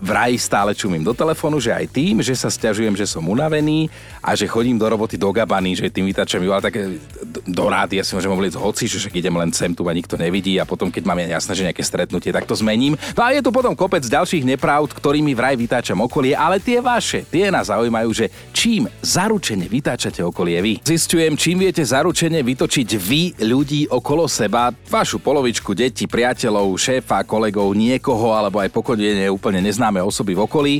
vraj 0.00 0.32
stále 0.40 0.72
čumím 0.72 1.04
do 1.04 1.12
telefónu, 1.12 1.60
že 1.60 1.74
aj 1.74 1.86
tým, 1.92 2.24
že 2.24 2.32
sa 2.32 2.48
stiažujem, 2.48 2.96
že 2.96 3.04
som 3.04 3.26
unavený 3.26 3.92
a 4.24 4.32
že 4.32 4.48
chodím 4.48 4.80
do 4.80 4.88
roboty 4.88 5.20
do 5.20 5.28
gabany, 5.28 5.76
že 5.76 5.92
tým 5.92 6.08
vytačam 6.08 6.40
ju, 6.40 6.50
ale 6.54 6.64
také 6.64 6.96
do 7.44 7.64
rády, 7.68 8.00
ja 8.00 8.04
si 8.06 8.16
môžem 8.16 8.32
hovoriť 8.32 8.56
hoci, 8.56 8.88
že 8.88 8.96
však 8.96 9.20
idem 9.20 9.36
len 9.36 9.52
sem, 9.52 9.76
tu 9.76 9.84
ma 9.84 9.92
nikto 9.92 10.16
nevidí 10.16 10.56
a 10.56 10.64
potom, 10.64 10.88
keď 10.88 11.02
mám 11.04 11.20
jasné, 11.20 11.52
že 11.52 11.66
nejaké 11.68 11.84
stretnutie, 11.84 12.32
tak 12.32 12.48
to 12.48 12.56
zmením. 12.56 12.96
No 13.12 13.20
a 13.20 13.36
je 13.36 13.44
tu 13.44 13.52
potom 13.52 13.76
kopec 13.76 14.00
ďalších 14.00 14.48
nepravd, 14.56 14.96
ktorými 14.96 15.36
vraj 15.36 15.60
vytáčam 15.60 16.00
okolie, 16.00 16.32
ale 16.32 16.62
tie 16.64 16.80
vaše, 16.80 17.28
tie 17.28 17.52
nás 17.52 17.68
zaujímajú, 17.68 18.10
že 18.16 18.32
čím 18.56 18.88
zaručene 19.04 19.68
vytáčate 19.68 20.24
okolie 20.24 20.56
vy. 20.64 20.72
Zistujem, 20.80 21.36
čím 21.36 21.68
viete 21.68 21.84
zaručene 21.84 22.40
vytočiť 22.40 22.88
vy 22.96 23.22
ľudí 23.44 23.92
okolo 23.92 24.24
seba, 24.24 24.72
vašu 24.88 25.20
polovičku, 25.20 25.76
deti, 25.76 26.08
priateľov, 26.08 26.72
šéfa, 26.80 27.20
kolegov, 27.28 27.76
niekoho 27.76 28.32
alebo 28.32 28.64
aj 28.64 28.72
pokojne 28.72 29.28
úplne 29.28 29.60
neznáme 29.60 29.79
neznáme 29.80 30.04
osoby 30.04 30.36
v 30.36 30.44
okolí. 30.44 30.74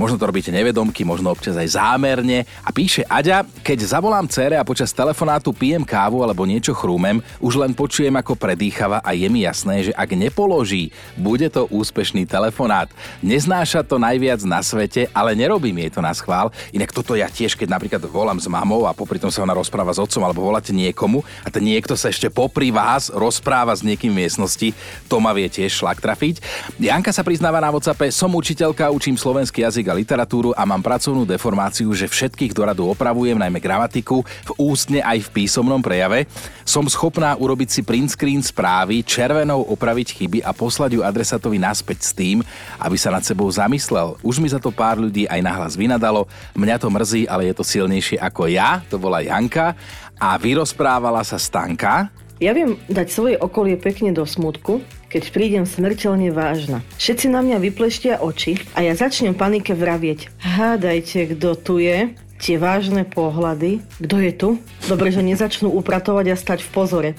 Možno 0.00 0.16
to 0.16 0.32
robíte 0.32 0.48
nevedomky, 0.48 1.04
možno 1.04 1.28
občas 1.28 1.60
aj 1.60 1.76
zámerne. 1.76 2.48
A 2.64 2.72
píše 2.72 3.04
Aďa, 3.04 3.44
keď 3.60 3.84
zavolám 3.84 4.24
cére 4.32 4.56
a 4.56 4.64
počas 4.64 4.96
telefonátu 4.96 5.52
pijem 5.52 5.84
kávu 5.84 6.24
alebo 6.24 6.48
niečo 6.48 6.72
chrúmem, 6.72 7.20
už 7.44 7.60
len 7.60 7.76
počujem 7.76 8.16
ako 8.16 8.32
predýchava 8.32 9.04
a 9.04 9.12
je 9.12 9.28
mi 9.28 9.44
jasné, 9.44 9.84
že 9.84 9.92
ak 9.92 10.08
nepoloží, 10.16 10.88
bude 11.20 11.52
to 11.52 11.68
úspešný 11.68 12.24
telefonát. 12.24 12.88
Neznáša 13.20 13.84
to 13.84 14.00
najviac 14.00 14.40
na 14.48 14.64
svete, 14.64 15.12
ale 15.12 15.36
nerobím 15.36 15.76
jej 15.84 15.92
to 15.92 16.00
na 16.00 16.16
schvál. 16.16 16.48
Inak 16.72 16.96
toto 16.96 17.12
ja 17.12 17.28
tiež, 17.28 17.60
keď 17.60 17.76
napríklad 17.76 18.00
volám 18.08 18.40
s 18.40 18.48
mamou 18.48 18.88
a 18.88 18.96
popri 18.96 19.20
tom 19.20 19.28
sa 19.28 19.44
ona 19.44 19.52
rozpráva 19.52 19.92
s 19.92 20.00
otcom 20.00 20.24
alebo 20.24 20.48
voláte 20.48 20.72
niekomu 20.72 21.20
a 21.44 21.52
ten 21.52 21.60
niekto 21.60 21.92
sa 21.92 22.08
ešte 22.08 22.32
popri 22.32 22.72
vás 22.72 23.12
rozpráva 23.12 23.76
s 23.76 23.84
niekým 23.84 24.16
v 24.16 24.24
miestnosti, 24.24 24.72
to 25.12 25.20
ma 25.20 25.36
vie 25.36 25.44
tiež 25.44 25.84
šlak 25.84 26.00
trafiť. 26.00 26.40
Janka 26.80 27.12
sa 27.12 27.20
priznáva 27.20 27.60
na 27.60 27.68
WhatsAppe, 27.68 28.08
som 28.08 28.32
učiteľka, 28.46 28.94
učím 28.94 29.18
slovenský 29.18 29.66
jazyk 29.66 29.90
a 29.90 29.98
literatúru 29.98 30.54
a 30.54 30.62
mám 30.62 30.78
pracovnú 30.78 31.26
deformáciu, 31.26 31.90
že 31.90 32.06
všetkých 32.06 32.54
do 32.54 32.62
radu 32.62 32.86
opravujem, 32.86 33.34
najmä 33.34 33.58
gramatiku, 33.58 34.22
v 34.22 34.50
ústne 34.54 35.02
aj 35.02 35.26
v 35.26 35.32
písomnom 35.34 35.82
prejave. 35.82 36.30
Som 36.62 36.86
schopná 36.86 37.34
urobiť 37.34 37.74
si 37.74 37.80
print 37.82 38.14
screen 38.14 38.38
správy, 38.38 39.02
červenou 39.02 39.66
opraviť 39.66 40.14
chyby 40.14 40.38
a 40.46 40.54
poslať 40.54 40.94
ju 40.94 41.02
adresatovi 41.02 41.58
naspäť 41.58 42.06
s 42.06 42.14
tým, 42.14 42.38
aby 42.78 42.94
sa 42.94 43.10
nad 43.10 43.26
sebou 43.26 43.50
zamyslel. 43.50 44.14
Už 44.22 44.38
mi 44.38 44.46
za 44.46 44.62
to 44.62 44.70
pár 44.70 45.02
ľudí 45.02 45.26
aj 45.26 45.42
nahlas 45.42 45.74
vynadalo. 45.74 46.30
Mňa 46.54 46.78
to 46.78 46.86
mrzí, 46.86 47.26
ale 47.26 47.50
je 47.50 47.54
to 47.58 47.66
silnejšie 47.66 48.22
ako 48.22 48.46
ja, 48.46 48.78
to 48.86 48.94
bola 48.94 49.26
Janka. 49.26 49.74
A 50.22 50.38
vyrozprávala 50.38 51.26
sa 51.26 51.34
Stanka, 51.34 52.14
ja 52.36 52.52
viem 52.52 52.76
dať 52.92 53.06
svoje 53.08 53.36
okolie 53.40 53.80
pekne 53.80 54.12
do 54.12 54.28
smutku, 54.28 54.84
keď 55.08 55.22
prídem 55.32 55.64
smrteľne 55.64 56.28
vážna. 56.34 56.84
Všetci 57.00 57.32
na 57.32 57.40
mňa 57.40 57.56
vypleštia 57.64 58.20
oči 58.20 58.60
a 58.76 58.84
ja 58.84 58.92
začnem 58.92 59.32
panike 59.32 59.72
vravieť. 59.72 60.28
Hádajte, 60.44 61.36
kto 61.36 61.56
tu 61.56 61.74
je? 61.80 62.12
Tie 62.36 62.60
vážne 62.60 63.08
pohľady. 63.08 63.80
Kto 63.96 64.16
je 64.20 64.32
tu? 64.36 64.48
Dobre, 64.84 65.08
že 65.08 65.24
nezačnú 65.24 65.72
upratovať 65.72 66.26
a 66.32 66.36
stať 66.36 66.68
v 66.68 66.70
pozore. 66.76 67.10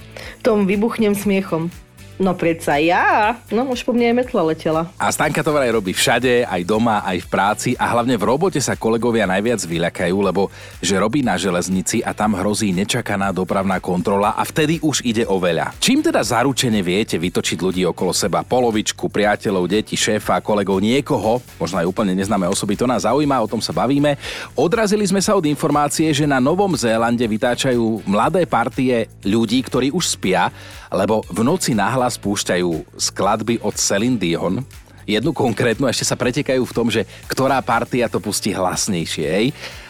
Tom 0.45 0.69
vybuchnem 0.69 1.17
smiechom. 1.17 1.73
No 2.17 2.33
predsa 2.33 2.81
ja. 2.81 3.37
No 3.53 3.69
už 3.69 3.85
po 3.85 3.93
mne 3.93 4.09
aj 4.09 4.15
metla 4.25 4.41
letela. 4.41 4.81
A 4.97 5.13
Stanka 5.13 5.45
to 5.45 5.53
vraj 5.53 5.69
robí 5.69 5.93
všade, 5.93 6.49
aj 6.49 6.61
doma, 6.65 7.05
aj 7.05 7.21
v 7.21 7.27
práci 7.29 7.69
a 7.77 7.93
hlavne 7.93 8.17
v 8.17 8.25
robote 8.25 8.57
sa 8.57 8.73
kolegovia 8.73 9.29
najviac 9.29 9.61
vyľakajú, 9.61 10.17
lebo 10.25 10.49
že 10.81 10.97
robí 10.97 11.21
na 11.21 11.37
železnici 11.37 12.01
a 12.01 12.17
tam 12.17 12.33
hrozí 12.33 12.73
nečakaná 12.73 13.29
dopravná 13.29 13.77
kontrola 13.77 14.33
a 14.33 14.41
vtedy 14.41 14.81
už 14.81 15.05
ide 15.05 15.29
o 15.29 15.37
veľa. 15.37 15.77
Čím 15.77 16.01
teda 16.01 16.25
zaručene 16.25 16.81
viete 16.81 17.21
vytočiť 17.21 17.57
ľudí 17.61 17.85
okolo 17.85 18.09
seba? 18.09 18.41
Polovičku, 18.41 19.13
priateľov, 19.13 19.69
deti, 19.69 19.93
šéfa, 19.93 20.41
kolegov, 20.41 20.81
niekoho, 20.81 21.37
možno 21.61 21.85
aj 21.85 21.85
úplne 21.85 22.17
neznáme 22.17 22.49
osoby, 22.49 22.73
to 22.73 22.89
nás 22.89 23.05
zaujíma, 23.05 23.45
o 23.45 23.51
tom 23.51 23.61
sa 23.61 23.69
bavíme. 23.69 24.17
Odrazili 24.57 25.05
sme 25.05 25.21
sa 25.21 25.37
od 25.37 25.45
informácie, 25.45 26.09
že 26.09 26.25
na 26.25 26.41
Novom 26.41 26.73
Zélande 26.73 27.29
vytáčajú 27.29 28.01
mladé 28.09 28.49
partie 28.49 29.05
ľudí, 29.21 29.61
ktorí 29.61 29.93
už 29.93 30.17
spia 30.17 30.49
lebo 30.91 31.23
v 31.27 31.41
noci 31.43 31.75
nahlas 31.75 32.15
púšťajú 32.19 32.95
skladby 32.95 33.59
od 33.63 33.75
Celine 33.75 34.19
Dion, 34.19 34.63
jednu 35.07 35.31
konkrétnu, 35.31 35.87
ešte 35.87 36.03
sa 36.03 36.19
pretekajú 36.19 36.67
v 36.67 36.75
tom, 36.75 36.91
že 36.91 37.07
ktorá 37.31 37.63
partia 37.63 38.11
to 38.11 38.19
pustí 38.19 38.51
hlasnejšie. 38.51 39.25
Hej? 39.25 39.47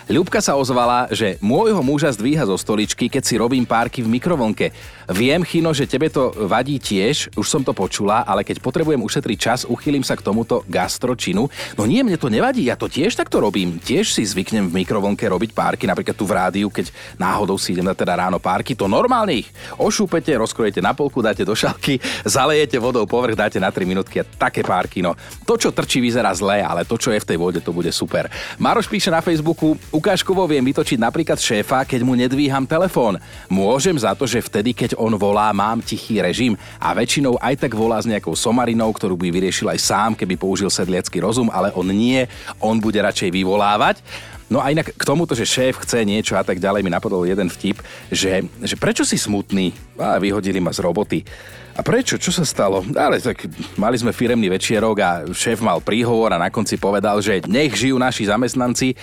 Ľubka 0.07 0.39
sa 0.39 0.55
ozvala, 0.55 1.11
že 1.11 1.35
môjho 1.43 1.83
muža 1.83 2.07
zdvíha 2.15 2.47
zo 2.47 2.55
stoličky, 2.55 3.11
keď 3.11 3.23
si 3.27 3.35
robím 3.35 3.67
párky 3.67 3.99
v 3.99 4.07
mikrovlnke. 4.07 4.71
Viem, 5.11 5.43
Chino, 5.43 5.75
že 5.75 5.83
tebe 5.83 6.07
to 6.07 6.31
vadí 6.47 6.79
tiež, 6.79 7.35
už 7.35 7.43
som 7.43 7.59
to 7.59 7.75
počula, 7.75 8.23
ale 8.23 8.47
keď 8.47 8.63
potrebujem 8.63 9.03
ušetriť 9.03 9.35
čas, 9.35 9.59
uchýlim 9.67 10.07
sa 10.07 10.15
k 10.15 10.23
tomuto 10.23 10.63
gastročinu. 10.71 11.51
No 11.75 11.83
nie, 11.83 12.07
mne 12.07 12.15
to 12.15 12.31
nevadí, 12.31 12.71
ja 12.71 12.79
to 12.79 12.87
tiež 12.87 13.19
takto 13.19 13.43
robím. 13.43 13.83
Tiež 13.83 14.15
si 14.15 14.23
zvyknem 14.23 14.71
v 14.71 14.79
mikrovlnke 14.79 15.27
robiť 15.27 15.51
párky, 15.51 15.83
napríklad 15.83 16.15
tu 16.15 16.23
v 16.23 16.39
rádiu, 16.39 16.71
keď 16.71 16.87
náhodou 17.19 17.59
si 17.59 17.75
idem 17.75 17.83
na 17.83 17.91
teda 17.91 18.15
ráno 18.15 18.39
párky, 18.39 18.79
to 18.79 18.87
normálne 18.87 19.43
ich 19.43 19.51
ošúpete, 19.75 20.31
rozkrojete 20.39 20.79
na 20.79 20.95
polku, 20.95 21.19
dáte 21.19 21.43
do 21.43 21.51
šalky, 21.51 21.99
zalejete 22.23 22.79
vodou 22.79 23.03
povrch, 23.03 23.35
dáte 23.35 23.59
na 23.59 23.75
3 23.75 23.83
minútky 23.83 24.23
a 24.23 24.27
také 24.27 24.63
párky. 24.63 25.03
No, 25.03 25.19
to, 25.43 25.59
čo 25.59 25.75
trčí, 25.75 25.99
vyzerá 25.99 26.31
zle, 26.31 26.63
ale 26.63 26.87
to, 26.87 26.95
čo 26.95 27.11
je 27.11 27.19
v 27.19 27.27
tej 27.27 27.35
vode, 27.43 27.59
to 27.59 27.75
bude 27.75 27.91
super. 27.91 28.31
Maroš 28.55 28.87
píše 28.87 29.11
na 29.11 29.19
Facebooku, 29.19 29.75
Ukážkovo 29.97 30.45
viem 30.45 30.61
vytočiť 30.61 31.01
napríklad 31.01 31.41
šéfa, 31.41 31.81
keď 31.81 32.05
mu 32.05 32.13
nedvíham 32.13 32.69
telefón. 32.69 33.17
Môžem 33.49 33.97
za 33.97 34.13
to, 34.13 34.29
že 34.29 34.45
vtedy, 34.45 34.69
keď 34.69 34.93
on 34.93 35.17
volá, 35.17 35.49
mám 35.49 35.81
tichý 35.81 36.21
režim 36.21 36.53
a 36.77 36.93
väčšinou 36.93 37.41
aj 37.41 37.65
tak 37.65 37.73
volá 37.73 37.97
s 37.97 38.05
nejakou 38.05 38.37
somarinou, 38.37 38.93
ktorú 38.93 39.17
by 39.17 39.33
vyriešil 39.33 39.73
aj 39.73 39.81
sám, 39.81 40.11
keby 40.13 40.37
použil 40.37 40.69
sedliacký 40.69 41.17
rozum, 41.17 41.49
ale 41.49 41.73
on 41.73 41.89
nie, 41.89 42.29
on 42.61 42.77
bude 42.77 43.01
radšej 43.01 43.33
vyvolávať. 43.41 44.05
No 44.53 44.61
a 44.61 44.69
inak 44.69 44.93
k 44.93 45.01
tomuto, 45.01 45.33
že 45.33 45.49
šéf 45.49 45.81
chce 45.81 46.05
niečo 46.05 46.37
a 46.37 46.45
tak 46.45 46.61
ďalej, 46.61 46.85
mi 46.85 46.93
napadol 46.93 47.25
jeden 47.25 47.49
vtip, 47.49 47.81
že, 48.13 48.45
že 48.61 48.77
prečo 48.77 49.01
si 49.01 49.17
smutný? 49.17 49.73
A 49.97 50.21
vyhodili 50.21 50.61
ma 50.61 50.69
z 50.69 50.85
roboty. 50.85 51.25
A 51.73 51.81
prečo? 51.81 52.21
Čo 52.21 52.29
sa 52.29 52.45
stalo? 52.45 52.85
Ale 52.93 53.17
tak 53.17 53.49
mali 53.81 53.97
sme 53.97 54.13
firemný 54.13 54.45
večierok 54.53 54.97
a 55.01 55.09
šéf 55.33 55.57
mal 55.65 55.81
príhovor 55.81 56.37
a 56.37 56.41
na 56.41 56.53
konci 56.53 56.77
povedal, 56.77 57.17
že 57.17 57.41
nech 57.49 57.73
žijú 57.73 57.97
naši 57.97 58.29
zamestnanci. 58.29 58.93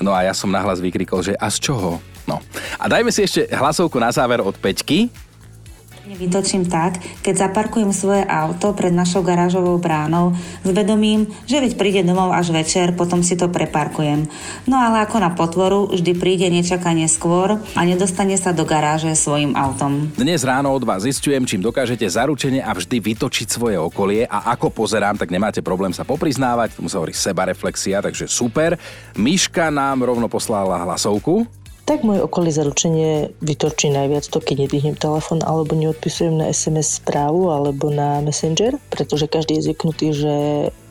No 0.00 0.12
a 0.12 0.24
ja 0.26 0.32
som 0.36 0.52
nahlas 0.52 0.80
vykrikol, 0.82 1.24
že 1.24 1.32
a 1.36 1.48
z 1.48 1.70
čoho? 1.70 2.00
No. 2.26 2.42
A 2.76 2.84
dajme 2.90 3.14
si 3.14 3.22
ešte 3.24 3.46
hlasovku 3.54 3.96
na 3.96 4.10
záver 4.10 4.42
od 4.42 4.54
Peťky. 4.58 5.08
Vytočím 6.06 6.70
tak, 6.70 7.02
keď 7.26 7.50
zaparkujem 7.50 7.90
svoje 7.90 8.22
auto 8.22 8.70
pred 8.78 8.94
našou 8.94 9.26
garážovou 9.26 9.82
bránou 9.82 10.38
s 10.62 10.70
vedomím, 10.70 11.26
že 11.50 11.58
veď 11.58 11.74
príde 11.74 12.06
domov 12.06 12.30
až 12.30 12.54
večer, 12.54 12.94
potom 12.94 13.26
si 13.26 13.34
to 13.34 13.50
preparkujem. 13.50 14.30
No 14.70 14.78
ale 14.78 15.02
ako 15.02 15.18
na 15.18 15.34
potvoru, 15.34 15.90
vždy 15.90 16.14
príde 16.14 16.46
nečakanie 16.46 17.10
skôr 17.10 17.58
a 17.58 17.80
nedostane 17.82 18.38
sa 18.38 18.54
do 18.54 18.62
garáže 18.62 19.18
svojim 19.18 19.58
autom. 19.58 20.14
Dnes 20.14 20.46
ráno 20.46 20.70
od 20.70 20.86
vás 20.86 21.02
zistujem, 21.02 21.42
čím 21.42 21.66
dokážete 21.66 22.06
zaručene 22.06 22.62
a 22.62 22.70
vždy 22.70 23.02
vytočiť 23.02 23.50
svoje 23.50 23.74
okolie 23.74 24.30
a 24.30 24.54
ako 24.54 24.70
pozerám, 24.70 25.18
tak 25.18 25.34
nemáte 25.34 25.58
problém 25.58 25.90
sa 25.90 26.06
popriznávať, 26.06 26.78
tomu 26.78 26.86
sa 26.86 27.02
hovorí 27.02 27.18
sebareflexia, 27.18 27.98
takže 27.98 28.30
super. 28.30 28.78
Miška 29.18 29.74
nám 29.74 30.06
rovno 30.06 30.30
poslala 30.30 30.86
hlasovku 30.86 31.65
tak 31.86 32.02
moje 32.02 32.20
okolie 32.20 32.50
zaručenie 32.50 33.30
vytočí 33.38 33.94
najviac 33.94 34.26
to, 34.26 34.42
keď 34.42 34.66
nedvihnem 34.66 34.98
telefon 34.98 35.40
alebo 35.46 35.78
neodpisujem 35.78 36.34
na 36.34 36.50
SMS 36.50 36.98
správu 36.98 37.54
alebo 37.54 37.94
na 37.94 38.18
Messenger, 38.20 38.74
pretože 38.90 39.30
každý 39.30 39.62
je 39.62 39.70
zvyknutý, 39.70 40.06
že 40.10 40.34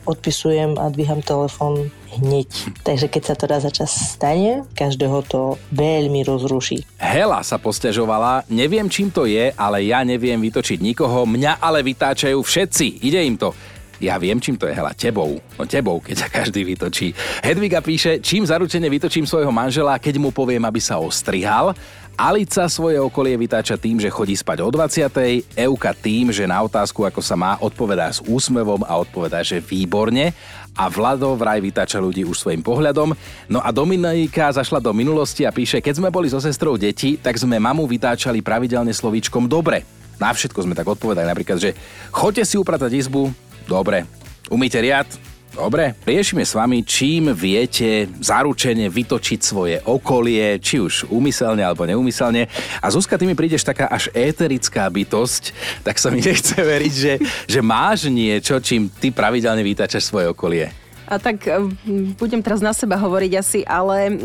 odpisujem 0.08 0.80
a 0.80 0.88
dvíham 0.88 1.20
telefon 1.20 1.92
hneď. 2.16 2.48
Takže 2.86 3.10
keď 3.10 3.22
sa 3.26 3.34
to 3.36 3.44
raz 3.50 3.66
za 3.66 3.74
čas 3.74 3.90
stane, 3.92 4.64
každého 4.72 5.20
to 5.26 5.60
veľmi 5.74 6.22
rozruší. 6.24 6.86
Hela 6.96 7.42
sa 7.42 7.60
posťažovala, 7.60 8.48
neviem 8.48 8.88
čím 8.88 9.12
to 9.12 9.28
je, 9.28 9.52
ale 9.52 9.84
ja 9.84 10.00
neviem 10.06 10.40
vytočiť 10.40 10.78
nikoho, 10.80 11.28
mňa 11.28 11.60
ale 11.60 11.84
vytáčajú 11.84 12.40
všetci, 12.40 13.04
ide 13.04 13.20
im 13.20 13.36
to. 13.36 13.52
Ja 13.96 14.20
viem, 14.20 14.36
čím 14.36 14.60
to 14.60 14.68
je, 14.68 14.76
hela, 14.76 14.92
tebou. 14.92 15.40
No 15.56 15.64
tebou, 15.64 16.04
keď 16.04 16.16
sa 16.16 16.28
každý 16.28 16.68
vytočí. 16.68 17.16
Hedviga 17.40 17.80
píše, 17.80 18.20
čím 18.20 18.44
zaručene 18.44 18.92
vytočím 18.92 19.24
svojho 19.24 19.48
manžela, 19.48 19.96
keď 19.96 20.20
mu 20.20 20.28
poviem, 20.28 20.60
aby 20.68 20.80
sa 20.80 21.00
ostrihal. 21.00 21.72
Alica 22.16 22.64
svoje 22.72 22.96
okolie 22.96 23.36
vytáča 23.36 23.76
tým, 23.76 24.00
že 24.00 24.08
chodí 24.08 24.32
spať 24.32 24.64
o 24.64 24.72
20. 24.72 25.52
Euka 25.52 25.92
tým, 25.92 26.32
že 26.32 26.48
na 26.48 26.64
otázku, 26.64 27.04
ako 27.04 27.20
sa 27.20 27.36
má, 27.36 27.60
odpovedá 27.60 28.08
s 28.08 28.24
úsmevom 28.24 28.88
a 28.88 28.96
odpovedá, 28.96 29.44
že 29.44 29.60
výborne. 29.60 30.32
A 30.76 30.88
Vlado 30.88 31.36
vraj 31.36 31.60
vytáča 31.60 32.00
ľudí 32.00 32.24
už 32.24 32.40
svojim 32.40 32.64
pohľadom. 32.64 33.12
No 33.52 33.60
a 33.60 33.68
Dominika 33.68 34.48
zašla 34.48 34.80
do 34.80 34.96
minulosti 34.96 35.44
a 35.44 35.52
píše, 35.52 35.84
keď 35.84 36.00
sme 36.00 36.08
boli 36.08 36.32
so 36.32 36.40
sestrou 36.40 36.80
deti, 36.80 37.20
tak 37.20 37.36
sme 37.36 37.60
mamu 37.60 37.84
vytáčali 37.84 38.40
pravidelne 38.40 38.96
slovíčkom 38.96 39.44
dobre. 39.44 39.84
Na 40.16 40.32
všetko 40.32 40.64
sme 40.64 40.72
tak 40.72 40.88
odpovedali, 40.88 41.28
napríklad, 41.28 41.60
že 41.60 41.76
choďte 42.08 42.48
si 42.48 42.56
upratať 42.56 42.96
izbu, 42.96 43.28
Dobre. 43.66 44.06
Umíte 44.46 44.78
riad? 44.78 45.10
Dobre, 45.56 45.96
riešime 46.04 46.44
s 46.44 46.52
vami, 46.52 46.84
čím 46.84 47.32
viete 47.32 48.04
zaručene 48.20 48.92
vytočiť 48.92 49.40
svoje 49.40 49.80
okolie, 49.88 50.60
či 50.60 50.84
už 50.84 51.08
úmyselne 51.08 51.64
alebo 51.64 51.88
neúmyselne. 51.88 52.44
A 52.84 52.86
Zuzka, 52.92 53.16
ty 53.16 53.24
mi 53.24 53.32
prídeš 53.32 53.64
taká 53.64 53.88
až 53.88 54.12
éterická 54.12 54.84
bytosť, 54.84 55.56
tak 55.80 55.96
sa 55.96 56.12
mi 56.12 56.20
nechce 56.28 56.60
veriť, 56.60 56.92
že, 56.92 57.12
že 57.48 57.60
máš 57.64 58.12
niečo, 58.12 58.60
čím 58.60 58.92
ty 58.92 59.08
pravidelne 59.08 59.64
vytačaš 59.64 60.12
svoje 60.12 60.28
okolie. 60.28 60.68
A 61.08 61.16
tak 61.16 61.48
eh, 61.48 61.56
budem 62.20 62.44
teraz 62.44 62.60
na 62.60 62.76
seba 62.76 63.00
hovoriť 63.00 63.32
asi, 63.40 63.60
ale 63.64 64.12
eh, 64.12 64.16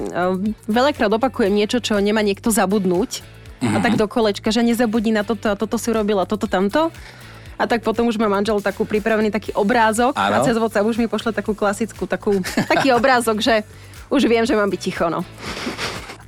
veľakrát 0.67 1.15
opakujem 1.15 1.55
niečo, 1.55 1.79
čo 1.79 1.95
nemá 2.03 2.19
niekto 2.19 2.51
zabudnúť. 2.51 3.23
Mm-hmm. 3.63 3.77
A 3.77 3.77
tak 3.79 3.95
do 3.95 4.03
kolečka, 4.03 4.51
že 4.51 4.67
nezabudni 4.67 5.15
na 5.15 5.23
toto 5.23 5.47
a 5.47 5.55
toto 5.55 5.79
si 5.79 5.95
robila, 5.95 6.27
toto 6.27 6.49
tamto 6.49 6.91
a 7.61 7.69
tak 7.69 7.85
potom 7.85 8.09
už 8.09 8.17
má 8.17 8.25
manžel 8.25 8.57
takú 8.57 8.89
pripravený 8.89 9.29
taký 9.29 9.53
obrázok 9.53 10.17
ano. 10.17 10.41
a 10.41 10.45
cez 10.45 10.57
WhatsApp 10.57 10.89
už 10.89 10.97
mi 10.97 11.05
pošle 11.05 11.29
takú 11.29 11.53
klasickú, 11.53 12.09
takú, 12.09 12.41
taký 12.65 12.89
obrázok, 12.97 13.37
že 13.37 13.61
už 14.09 14.25
viem, 14.25 14.41
že 14.41 14.57
mám 14.57 14.67
byť 14.67 14.81
ticho, 14.81 15.05
no. 15.13 15.21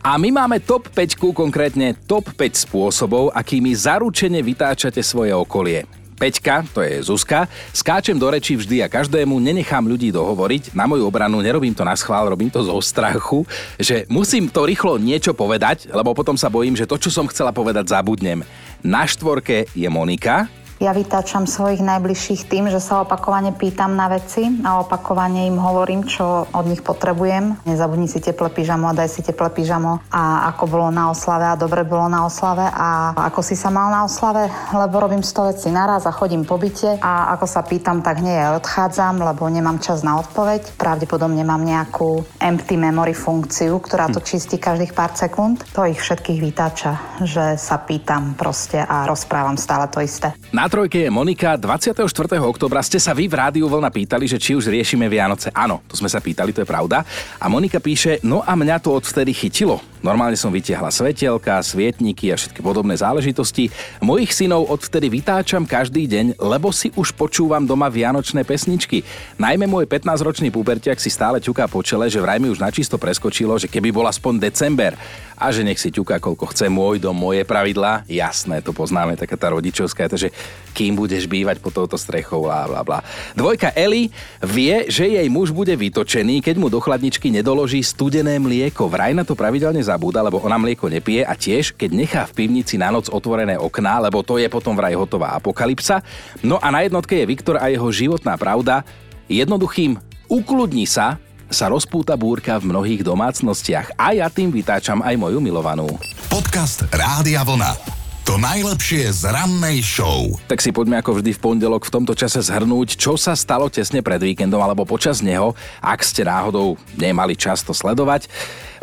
A 0.04 0.20
my 0.20 0.36
máme 0.36 0.60
top 0.60 0.92
5, 0.92 1.16
konkrétne 1.32 1.96
top 1.96 2.28
5 2.36 2.68
spôsobov, 2.68 3.32
akými 3.32 3.72
zaručene 3.72 4.44
vytáčate 4.44 5.00
svoje 5.00 5.32
okolie. 5.32 5.88
Peťka, 6.14 6.64
to 6.72 6.80
je 6.80 7.04
Zuzka, 7.04 7.52
skáčem 7.76 8.16
do 8.16 8.30
reči 8.32 8.56
vždy 8.56 8.80
a 8.80 8.88
každému, 8.88 9.44
nenechám 9.44 9.84
ľudí 9.84 10.14
dohovoriť. 10.14 10.72
Na 10.72 10.88
moju 10.88 11.04
obranu 11.04 11.44
nerobím 11.44 11.76
to 11.76 11.84
na 11.84 11.98
schvál, 12.00 12.32
robím 12.32 12.48
to 12.48 12.64
zo 12.64 12.80
strachu, 12.80 13.44
že 13.76 14.08
musím 14.08 14.48
to 14.48 14.64
rýchlo 14.64 14.96
niečo 15.02 15.36
povedať, 15.36 15.92
lebo 15.92 16.16
potom 16.16 16.40
sa 16.40 16.48
bojím, 16.48 16.80
že 16.80 16.88
to, 16.88 16.96
čo 16.96 17.12
som 17.12 17.28
chcela 17.28 17.52
povedať, 17.52 17.92
zabudnem. 17.92 18.40
Na 18.80 19.04
štvorke 19.04 19.68
je 19.76 19.88
Monika, 19.92 20.48
ja 20.84 20.92
vytáčam 20.92 21.48
svojich 21.48 21.80
najbližších 21.80 22.52
tým, 22.52 22.68
že 22.68 22.84
sa 22.84 23.08
opakovane 23.08 23.56
pýtam 23.56 23.96
na 23.96 24.12
veci 24.12 24.44
a 24.68 24.84
opakovane 24.84 25.48
im 25.48 25.56
hovorím, 25.56 26.04
čo 26.04 26.44
od 26.52 26.66
nich 26.68 26.84
potrebujem. 26.84 27.56
Nezabudni 27.64 28.12
si 28.12 28.20
teplé 28.20 28.52
pyžamo 28.52 28.92
a 28.92 28.98
daj 28.98 29.08
si 29.08 29.24
teplé 29.24 29.48
pyžamo 29.48 30.04
a 30.12 30.52
ako 30.52 30.64
bolo 30.68 30.92
na 30.92 31.08
oslave 31.08 31.48
a 31.48 31.56
dobre 31.56 31.88
bolo 31.88 32.12
na 32.12 32.28
oslave 32.28 32.68
a 32.68 33.16
ako 33.16 33.40
si 33.40 33.56
sa 33.56 33.72
mal 33.72 33.96
na 33.96 34.04
oslave, 34.04 34.52
lebo 34.76 35.00
robím 35.00 35.24
100 35.24 35.56
vecí 35.56 35.72
naraz 35.72 36.04
a 36.04 36.12
chodím 36.12 36.44
po 36.44 36.60
byte 36.60 37.00
a 37.00 37.32
ako 37.40 37.48
sa 37.48 37.64
pýtam, 37.64 38.04
tak 38.04 38.20
nie 38.20 38.36
odchádzam, 38.60 39.24
lebo 39.24 39.48
nemám 39.48 39.80
čas 39.80 40.04
na 40.04 40.20
odpoveď. 40.20 40.76
Pravdepodobne 40.76 41.48
mám 41.48 41.64
nejakú 41.64 42.28
empty 42.44 42.76
memory 42.76 43.16
funkciu, 43.16 43.80
ktorá 43.80 44.12
to 44.12 44.20
čistí 44.20 44.60
každých 44.60 44.92
pár 44.92 45.16
sekúnd. 45.16 45.64
To 45.80 45.88
ich 45.88 46.04
všetkých 46.04 46.44
vytáča, 46.44 47.24
že 47.24 47.56
sa 47.56 47.80
pýtam 47.80 48.36
proste 48.36 48.84
a 48.84 49.08
rozprávam 49.08 49.56
stále 49.56 49.88
to 49.88 50.04
isté. 50.04 50.36
Na 50.52 50.68
trojke 50.74 51.06
je 51.06 51.14
Monika. 51.14 51.54
24. 51.54 52.02
oktobra 52.42 52.82
ste 52.82 52.98
sa 52.98 53.14
vy 53.14 53.30
v 53.30 53.38
Rádiu 53.38 53.70
Vlna 53.70 53.94
pýtali, 53.94 54.26
že 54.26 54.42
či 54.42 54.58
už 54.58 54.74
riešime 54.74 55.06
Vianoce. 55.06 55.54
Áno, 55.54 55.86
to 55.86 55.94
sme 55.94 56.10
sa 56.10 56.18
pýtali, 56.18 56.50
to 56.50 56.66
je 56.66 56.68
pravda. 56.68 57.06
A 57.38 57.46
Monika 57.46 57.78
píše, 57.78 58.18
no 58.26 58.42
a 58.42 58.58
mňa 58.58 58.82
to 58.82 58.98
odvtedy 58.98 59.38
chytilo. 59.38 59.93
Normálne 60.04 60.36
som 60.36 60.52
vytiahla 60.52 60.92
svetielka, 60.92 61.64
svietniky 61.64 62.28
a 62.28 62.36
všetky 62.36 62.60
podobné 62.60 62.92
záležitosti. 63.00 63.72
Mojich 64.04 64.36
synov 64.36 64.68
odvtedy 64.68 65.08
vytáčam 65.08 65.64
každý 65.64 66.12
deň, 66.12 66.44
lebo 66.44 66.76
si 66.76 66.92
už 66.92 67.16
počúvam 67.16 67.64
doma 67.64 67.88
vianočné 67.88 68.44
pesničky. 68.44 69.08
Najmä 69.40 69.64
môj 69.64 69.88
15-ročný 69.88 70.52
pubertiak 70.52 71.00
si 71.00 71.08
stále 71.08 71.40
ťuká 71.40 71.72
po 71.72 71.80
čele, 71.80 72.12
že 72.12 72.20
vraj 72.20 72.36
mi 72.36 72.52
už 72.52 72.60
načisto 72.60 73.00
preskočilo, 73.00 73.56
že 73.56 73.72
keby 73.72 73.96
bol 73.96 74.04
aspoň 74.04 74.44
december 74.44 75.00
a 75.40 75.50
že 75.56 75.64
nech 75.64 75.80
si 75.80 75.88
ťuká 75.88 76.20
koľko 76.20 76.52
chce 76.52 76.68
môj 76.68 77.00
dom, 77.00 77.16
moje 77.16 77.48
pravidlá. 77.48 78.04
Jasné, 78.08 78.60
to 78.60 78.76
poznáme, 78.76 79.16
taká 79.16 79.40
tá 79.40 79.56
rodičovská, 79.56 80.12
takže 80.12 80.36
kým 80.76 81.00
budeš 81.00 81.32
bývať 81.32 81.64
pod 81.64 81.80
touto 81.80 81.96
strechou, 81.96 82.48
bla 82.52 82.68
bla 82.68 82.84
bla. 82.84 83.00
Dvojka 83.40 83.72
Eli 83.72 84.12
vie, 84.44 84.92
že 84.92 85.08
jej 85.08 85.28
muž 85.32 85.56
bude 85.56 85.72
vytočený, 85.72 86.44
keď 86.44 86.56
mu 86.60 86.68
do 86.68 86.84
chladničky 86.84 87.32
nedoloží 87.32 87.80
studené 87.80 88.36
mlieko. 88.36 88.92
Vraj 88.92 89.16
na 89.16 89.24
to 89.24 89.36
pravidelne 89.36 89.80
zabúda, 89.94 90.26
lebo 90.26 90.42
ona 90.42 90.58
mlieko 90.58 90.90
nepije 90.90 91.22
a 91.22 91.38
tiež, 91.38 91.78
keď 91.78 91.90
nechá 91.94 92.22
v 92.26 92.34
pivnici 92.34 92.82
na 92.82 92.90
noc 92.90 93.14
otvorené 93.14 93.62
okná, 93.62 94.02
lebo 94.02 94.26
to 94.26 94.42
je 94.42 94.50
potom 94.50 94.74
vraj 94.74 94.98
hotová 94.98 95.38
apokalypsa. 95.38 96.02
No 96.42 96.58
a 96.58 96.74
na 96.74 96.82
jednotke 96.82 97.22
je 97.22 97.30
Viktor 97.30 97.62
a 97.62 97.70
jeho 97.70 97.86
životná 97.94 98.34
pravda. 98.42 98.82
Jednoduchým 99.30 100.02
ukludni 100.26 100.90
sa, 100.90 101.22
sa 101.54 101.70
rozpúta 101.70 102.18
búrka 102.18 102.58
v 102.58 102.74
mnohých 102.74 103.06
domácnostiach 103.06 103.94
a 103.94 104.18
ja 104.18 104.28
tým 104.34 104.50
vytáčam 104.50 105.06
aj 105.06 105.14
moju 105.14 105.38
milovanú. 105.38 105.86
Podcast 106.26 106.90
Rádia 106.90 107.46
Vlna. 107.46 108.02
To 108.24 108.40
najlepšie 108.40 109.12
z 109.12 109.28
rannej 109.28 109.84
show. 109.84 110.32
Tak 110.48 110.64
si 110.64 110.72
poďme 110.72 111.04
ako 111.04 111.20
vždy 111.20 111.36
v 111.36 111.44
pondelok 111.44 111.84
v 111.84 111.92
tomto 111.92 112.16
čase 112.16 112.40
zhrnúť, 112.40 112.96
čo 112.96 113.20
sa 113.20 113.36
stalo 113.36 113.68
tesne 113.68 114.00
pred 114.00 114.16
víkendom 114.16 114.64
alebo 114.64 114.88
počas 114.88 115.20
neho, 115.20 115.52
ak 115.84 116.00
ste 116.00 116.24
náhodou 116.24 116.80
nemali 116.96 117.36
čas 117.36 117.68
to 117.68 117.76
sledovať. 117.76 118.32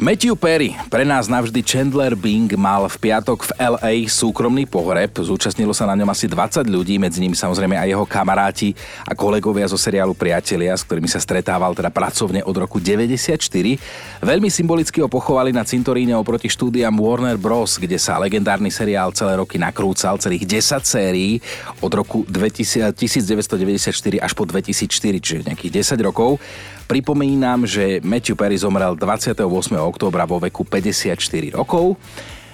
Matthew 0.01 0.33
Perry, 0.33 0.73
pre 0.89 1.05
nás 1.05 1.29
navždy 1.29 1.61
Chandler 1.61 2.17
Bing, 2.17 2.49
mal 2.57 2.89
v 2.89 2.97
piatok 2.97 3.45
v 3.45 3.51
LA 3.61 3.95
súkromný 4.09 4.65
pohreb. 4.65 5.13
Zúčastnilo 5.13 5.77
sa 5.77 5.85
na 5.85 5.93
ňom 5.93 6.09
asi 6.09 6.25
20 6.25 6.65
ľudí, 6.73 6.97
medzi 6.97 7.21
nimi 7.21 7.37
samozrejme 7.37 7.77
aj 7.77 7.85
jeho 7.85 8.09
kamaráti 8.09 8.73
a 9.05 9.13
kolegovia 9.13 9.69
zo 9.69 9.77
seriálu 9.77 10.17
Priatelia, 10.17 10.73
s 10.73 10.89
ktorými 10.89 11.05
sa 11.05 11.21
stretával 11.21 11.77
teda 11.77 11.93
pracovne 11.93 12.41
od 12.41 12.57
roku 12.57 12.81
94. 12.81 13.37
Veľmi 14.25 14.49
symbolicky 14.49 15.05
ho 15.05 15.09
pochovali 15.13 15.53
na 15.53 15.69
cintoríne 15.69 16.17
oproti 16.17 16.49
štúdiam 16.49 16.97
Warner 16.97 17.37
Bros., 17.37 17.77
kde 17.77 18.01
sa 18.01 18.17
legendárny 18.17 18.73
seriál 18.73 19.13
celé 19.13 19.37
roky 19.37 19.61
nakrúcal, 19.61 20.17
celých 20.17 20.49
10 20.49 20.81
sérií 20.81 21.45
od 21.85 21.93
roku 21.93 22.25
2000, 22.25 22.97
1994 22.97 24.17
až 24.17 24.33
po 24.33 24.49
2004, 24.49 25.21
čiže 25.21 25.45
nejakých 25.45 25.85
10 25.85 26.09
rokov. 26.09 26.41
Pripomínam, 26.91 27.71
že 27.71 28.03
Matthew 28.03 28.35
Perry 28.35 28.59
zomrel 28.59 28.99
28. 28.99 29.47
októbra 29.91 30.25
vo 30.25 30.39
veku 30.39 30.63
54 30.63 31.19
rokov. 31.53 31.99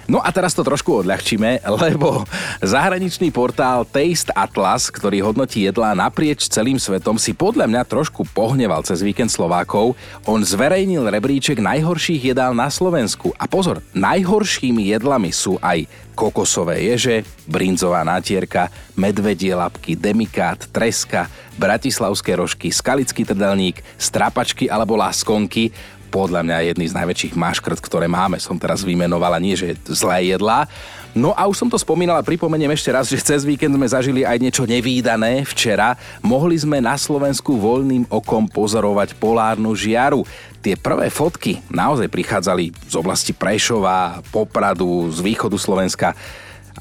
No 0.07 0.23
a 0.23 0.31
teraz 0.31 0.55
to 0.55 0.63
trošku 0.63 1.03
odľahčíme, 1.03 1.67
lebo 1.83 2.23
zahraničný 2.63 3.27
portál 3.29 3.83
Taste 3.83 4.31
Atlas, 4.31 4.87
ktorý 4.87 5.19
hodnotí 5.19 5.67
jedlá 5.67 5.91
naprieč 5.91 6.47
celým 6.47 6.79
svetom, 6.79 7.19
si 7.19 7.35
podľa 7.35 7.67
mňa 7.67 7.83
trošku 7.83 8.23
pohneval 8.31 8.87
cez 8.87 9.03
víkend 9.03 9.27
Slovákov. 9.27 9.99
On 10.23 10.39
zverejnil 10.39 11.03
rebríček 11.11 11.59
najhorších 11.59 12.31
jedál 12.31 12.55
na 12.55 12.71
Slovensku. 12.71 13.35
A 13.35 13.51
pozor, 13.51 13.83
najhoršími 13.91 14.95
jedlami 14.95 15.35
sú 15.35 15.59
aj 15.59 15.83
kokosové 16.15 16.87
ježe, 16.87 17.27
brinzová 17.45 18.01
nátierka, 18.01 18.73
medvedie 18.97 19.53
lapky, 19.53 19.93
demikát, 19.93 20.57
treska, 20.71 21.29
bratislavské 21.59 22.33
rožky, 22.33 22.73
skalický 22.73 23.21
trdelník, 23.21 23.85
strapačky 24.01 24.65
alebo 24.65 24.97
laskonky 24.97 25.69
podľa 26.09 26.41
mňa 26.43 26.67
jedný 26.73 26.85
z 26.87 26.97
najväčších 26.97 27.33
maškrt, 27.35 27.79
ktoré 27.83 28.07
máme. 28.07 28.39
Som 28.39 28.57
teraz 28.57 28.81
vymenovala, 28.81 29.37
nie 29.37 29.53
že 29.53 29.75
zlé 29.87 30.33
jedlá. 30.33 30.65
No 31.17 31.33
a 31.33 31.49
už 31.49 31.57
som 31.57 31.69
to 31.69 31.81
spomínala, 31.81 32.21
pripomeniem 32.21 32.69
ešte 32.77 32.93
raz, 32.93 33.09
že 33.09 33.17
cez 33.17 33.41
víkend 33.41 33.73
sme 33.73 33.89
zažili 33.89 34.21
aj 34.21 34.37
niečo 34.37 34.69
nevýdané. 34.69 35.41
Včera 35.49 35.97
mohli 36.21 36.53
sme 36.53 36.77
na 36.77 36.93
Slovensku 36.93 37.57
voľným 37.57 38.05
okom 38.05 38.45
pozorovať 38.45 39.17
polárnu 39.17 39.73
žiaru. 39.73 40.21
Tie 40.61 40.77
prvé 40.77 41.09
fotky 41.09 41.57
naozaj 41.73 42.05
prichádzali 42.13 42.69
z 42.69 42.95
oblasti 42.97 43.33
Prešova, 43.33 44.21
Popradu, 44.29 45.09
z 45.09 45.25
východu 45.25 45.57
Slovenska 45.57 46.13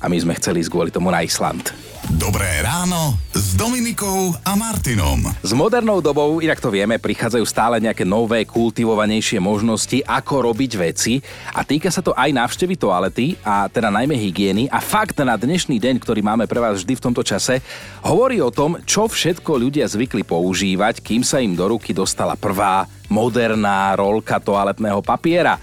a 0.00 0.06
my 0.08 0.16
sme 0.20 0.36
chceli 0.36 0.60
ísť 0.62 0.72
kvôli 0.72 0.90
tomu 0.92 1.08
na 1.08 1.24
Island. 1.24 1.72
Dobré 2.06 2.62
ráno 2.62 3.18
s 3.34 3.58
Dominikou 3.58 4.30
a 4.46 4.54
Martinom. 4.54 5.26
S 5.42 5.50
modernou 5.50 5.98
dobou, 5.98 6.38
inak 6.38 6.62
to 6.62 6.70
vieme, 6.70 7.02
prichádzajú 7.02 7.42
stále 7.42 7.82
nejaké 7.82 8.06
nové, 8.06 8.46
kultivovanejšie 8.46 9.42
možnosti, 9.42 10.06
ako 10.06 10.54
robiť 10.54 10.72
veci 10.78 11.18
a 11.50 11.66
týka 11.66 11.90
sa 11.90 12.06
to 12.06 12.14
aj 12.14 12.30
návštevy 12.30 12.78
toalety 12.78 13.34
a 13.42 13.66
teda 13.66 13.90
najmä 13.90 14.14
hygieny 14.14 14.70
a 14.70 14.78
fakt 14.78 15.18
na 15.18 15.34
dnešný 15.34 15.82
deň, 15.82 15.98
ktorý 15.98 16.22
máme 16.22 16.46
pre 16.46 16.62
vás 16.62 16.78
vždy 16.78 16.94
v 16.94 17.04
tomto 17.10 17.26
čase, 17.26 17.58
hovorí 18.06 18.38
o 18.38 18.54
tom, 18.54 18.78
čo 18.86 19.10
všetko 19.10 19.58
ľudia 19.58 19.90
zvykli 19.90 20.22
používať, 20.22 21.02
kým 21.02 21.26
sa 21.26 21.42
im 21.42 21.58
do 21.58 21.66
ruky 21.66 21.90
dostala 21.90 22.38
prvá 22.38 22.86
moderná 23.10 23.98
rolka 23.98 24.38
toaletného 24.38 25.02
papiera. 25.02 25.58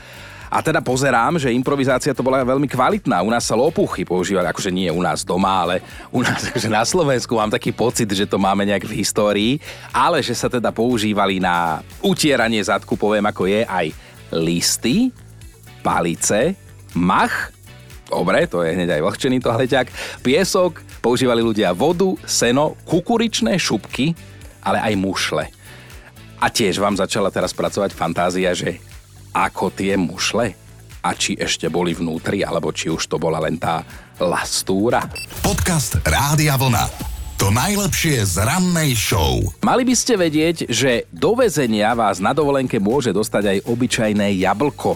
A 0.53 0.61
teda 0.61 0.85
pozerám, 0.85 1.41
že 1.41 1.49
improvizácia 1.49 2.13
to 2.13 2.21
bola 2.21 2.45
veľmi 2.45 2.69
kvalitná. 2.69 3.25
U 3.25 3.33
nás 3.33 3.41
sa 3.41 3.57
lopuchy 3.57 4.05
používali, 4.05 4.45
akože 4.45 4.69
nie 4.69 4.85
u 4.93 5.01
nás 5.01 5.25
doma, 5.25 5.65
ale 5.65 5.81
u 6.13 6.21
nás 6.21 6.45
akože 6.53 6.69
na 6.69 6.85
Slovensku 6.85 7.33
mám 7.33 7.49
taký 7.49 7.73
pocit, 7.73 8.05
že 8.13 8.29
to 8.29 8.37
máme 8.37 8.61
nejak 8.61 8.85
v 8.85 9.01
histórii, 9.01 9.53
ale 9.89 10.21
že 10.21 10.37
sa 10.37 10.53
teda 10.53 10.69
používali 10.69 11.41
na 11.41 11.81
utieranie 12.05 12.61
zadku, 12.61 12.93
poviem 12.93 13.25
ako 13.25 13.49
je, 13.49 13.65
aj 13.65 13.97
listy, 14.29 15.09
palice, 15.81 16.53
mach, 16.93 17.49
dobre, 18.05 18.45
to 18.45 18.61
je 18.61 18.77
hneď 18.77 19.01
aj 19.01 19.09
vlhčený 19.09 19.41
tohleťak, 19.41 19.89
piesok, 20.21 20.85
používali 21.01 21.41
ľudia 21.41 21.73
vodu, 21.73 22.13
seno, 22.29 22.77
kukuričné 22.85 23.57
šupky, 23.57 24.13
ale 24.61 24.77
aj 24.85 24.93
mušle. 25.01 25.49
A 26.37 26.45
tiež 26.53 26.77
vám 26.77 26.93
začala 26.93 27.33
teraz 27.33 27.57
pracovať 27.57 27.97
fantázia, 27.97 28.53
že 28.53 28.92
ako 29.33 29.73
tie 29.73 29.97
mušle? 29.97 30.53
A 31.03 31.11
či 31.17 31.35
ešte 31.35 31.67
boli 31.67 31.91
vnútri, 31.91 32.45
alebo 32.45 32.71
či 32.71 32.87
už 32.87 33.11
to 33.11 33.19
bola 33.19 33.41
len 33.43 33.59
tá 33.59 33.83
lastúra? 34.21 35.03
Podcast 35.43 35.99
Rádia 36.05 36.55
Vlna. 36.55 36.87
To 37.41 37.51
najlepšie 37.51 38.23
z 38.23 38.39
rannej 38.39 38.95
show. 38.95 39.43
Mali 39.65 39.83
by 39.83 39.95
ste 39.99 40.15
vedieť, 40.15 40.71
že 40.71 41.11
do 41.11 41.35
väzenia 41.35 41.91
vás 41.91 42.23
na 42.23 42.31
dovolenke 42.31 42.79
môže 42.79 43.11
dostať 43.11 43.43
aj 43.43 43.57
obyčajné 43.67 44.31
jablko. 44.39 44.95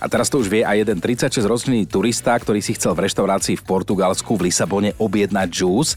A 0.00 0.08
teraz 0.08 0.32
to 0.32 0.40
už 0.40 0.48
vie 0.48 0.64
aj 0.64 0.88
jeden 0.88 0.98
36-ročný 0.98 1.84
turista, 1.84 2.32
ktorý 2.34 2.64
si 2.64 2.74
chcel 2.74 2.96
v 2.96 3.06
reštaurácii 3.06 3.60
v 3.60 3.66
Portugalsku 3.66 4.34
v 4.34 4.48
Lisabone 4.48 4.96
objednať 4.96 5.48
džús 5.52 5.94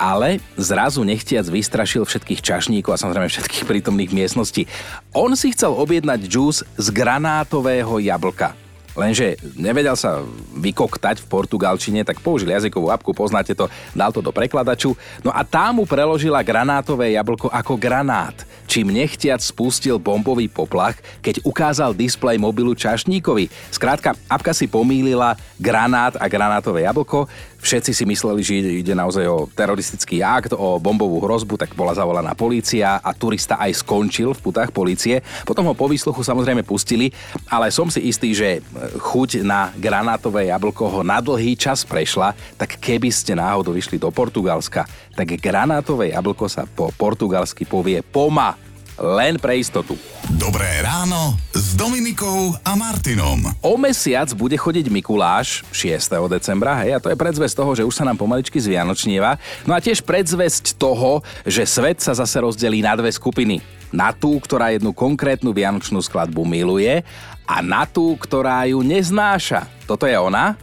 ale 0.00 0.40
zrazu 0.56 1.04
nechtiac 1.04 1.44
vystrašil 1.44 2.08
všetkých 2.08 2.40
čašníkov 2.40 2.96
a 2.96 3.00
samozrejme 3.04 3.28
všetkých 3.28 3.68
prítomných 3.68 4.16
miestností. 4.16 4.64
On 5.12 5.28
si 5.36 5.52
chcel 5.52 5.76
objednať 5.76 6.24
džús 6.24 6.64
z 6.80 6.86
granátového 6.88 8.00
jablka. 8.00 8.56
Lenže 9.00 9.40
nevedel 9.56 9.96
sa 9.96 10.20
vykoktať 10.60 11.24
v 11.24 11.28
portugalčine, 11.32 12.04
tak 12.04 12.20
použil 12.20 12.52
jazykovú 12.52 12.92
apku, 12.92 13.16
poznáte 13.16 13.56
to, 13.56 13.64
dal 13.96 14.12
to 14.12 14.20
do 14.20 14.28
prekladaču. 14.28 14.92
No 15.24 15.32
a 15.32 15.40
tá 15.40 15.72
mu 15.72 15.88
preložila 15.88 16.44
granátové 16.44 17.16
jablko 17.16 17.48
ako 17.48 17.80
granát 17.80 18.36
čím 18.70 18.94
nechtiac 18.94 19.42
spustil 19.42 19.98
bombový 19.98 20.46
poplach, 20.46 20.94
keď 21.18 21.42
ukázal 21.42 21.90
displej 21.90 22.38
mobilu 22.38 22.78
čašníkovi. 22.78 23.50
Skrátka, 23.74 24.14
apka 24.30 24.54
si 24.54 24.70
pomýlila 24.70 25.34
granát 25.58 26.14
a 26.14 26.30
granátové 26.30 26.86
jablko. 26.86 27.26
Všetci 27.60 27.92
si 27.92 28.04
mysleli, 28.06 28.40
že 28.46 28.56
ide 28.62 28.94
naozaj 28.94 29.26
o 29.26 29.50
teroristický 29.52 30.22
akt, 30.22 30.54
o 30.54 30.78
bombovú 30.78 31.18
hrozbu, 31.20 31.58
tak 31.60 31.74
bola 31.74 31.92
zavolaná 31.92 32.32
polícia 32.32 33.02
a 33.02 33.10
turista 33.10 33.58
aj 33.58 33.82
skončil 33.82 34.32
v 34.38 34.40
putách 34.40 34.70
polície. 34.70 35.20
Potom 35.42 35.66
ho 35.66 35.74
po 35.74 35.90
výsluchu 35.90 36.22
samozrejme 36.22 36.62
pustili, 36.62 37.10
ale 37.50 37.74
som 37.74 37.90
si 37.90 38.06
istý, 38.06 38.32
že 38.32 38.62
chuť 38.98 39.46
na 39.46 39.70
granátové 39.78 40.50
jablko 40.50 40.88
ho 40.90 41.00
na 41.06 41.22
dlhý 41.22 41.54
čas 41.54 41.86
prešla, 41.86 42.34
tak 42.58 42.80
keby 42.80 43.12
ste 43.14 43.38
náhodou 43.38 43.76
išli 43.78 44.00
do 44.00 44.10
Portugalska, 44.10 44.88
tak 45.14 45.38
granátové 45.38 46.10
jablko 46.16 46.50
sa 46.50 46.66
po 46.66 46.90
portugalsky 46.96 47.62
povie 47.62 48.02
poma 48.02 48.58
len 49.00 49.40
pre 49.40 49.56
istotu. 49.56 49.96
Dobré 50.36 50.84
ráno 50.84 51.32
s 51.56 51.72
Dominikou 51.72 52.52
a 52.60 52.76
Martinom. 52.76 53.40
O 53.64 53.80
mesiac 53.80 54.28
bude 54.36 54.60
chodiť 54.60 54.92
Mikuláš 54.92 55.64
6. 55.72 56.12
decembra, 56.28 56.76
hej, 56.84 57.00
a 57.00 57.02
to 57.02 57.08
je 57.08 57.16
predzvesť 57.16 57.54
toho, 57.56 57.72
že 57.72 57.86
už 57.88 57.96
sa 57.96 58.04
nám 58.04 58.20
pomaličky 58.20 58.60
zvianočnieva. 58.60 59.40
No 59.64 59.72
a 59.72 59.80
tiež 59.80 60.04
predzvesť 60.04 60.76
toho, 60.76 61.24
že 61.48 61.64
svet 61.64 62.04
sa 62.04 62.12
zase 62.12 62.44
rozdelí 62.44 62.84
na 62.84 62.92
dve 62.92 63.08
skupiny. 63.08 63.79
Na 63.90 64.14
tú, 64.14 64.38
ktorá 64.38 64.70
jednu 64.70 64.94
konkrétnu 64.94 65.50
vianočnú 65.50 65.98
skladbu 65.98 66.46
miluje 66.46 67.02
a 67.44 67.56
na 67.58 67.82
tú, 67.84 68.14
ktorá 68.14 68.62
ju 68.70 68.80
neznáša. 68.86 69.66
Toto 69.84 70.06
je 70.06 70.14
ona? 70.14 70.54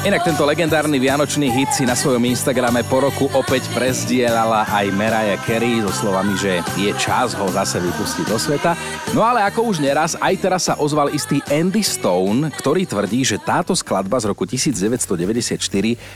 Inak 0.00 0.24
tento 0.24 0.48
legendárny 0.48 0.96
vianočný 0.96 1.52
hit 1.52 1.76
si 1.76 1.84
na 1.84 1.92
svojom 1.92 2.24
Instagrame 2.24 2.80
po 2.88 3.04
roku 3.04 3.28
opäť 3.36 3.68
prezdielala 3.76 4.64
aj 4.64 4.88
Mariah 4.96 5.36
Carey 5.44 5.84
so 5.84 5.92
slovami, 5.92 6.40
že 6.40 6.64
je 6.72 6.88
čas 6.96 7.36
ho 7.36 7.44
zase 7.52 7.84
vypustiť 7.84 8.24
do 8.24 8.40
sveta. 8.40 8.72
No 9.12 9.20
ale 9.20 9.44
ako 9.44 9.68
už 9.68 9.84
neraz, 9.84 10.16
aj 10.16 10.34
teraz 10.40 10.72
sa 10.72 10.80
ozval 10.80 11.12
istý 11.12 11.44
Andy 11.52 11.84
Stone, 11.84 12.48
ktorý 12.48 12.88
tvrdí, 12.88 13.28
že 13.28 13.36
táto 13.44 13.76
skladba 13.76 14.16
z 14.16 14.32
roku 14.32 14.48
1994 14.48 15.60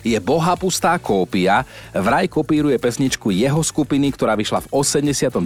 je 0.01 0.17
bohapustá 0.17 0.97
kópia, 0.97 1.69
vraj 1.93 2.25
kopíruje 2.25 2.81
pesničku 2.81 3.37
jeho 3.37 3.61
skupiny, 3.61 4.17
ktorá 4.17 4.33
vyšla 4.33 4.65
v 4.65 4.81
89. 4.81 5.45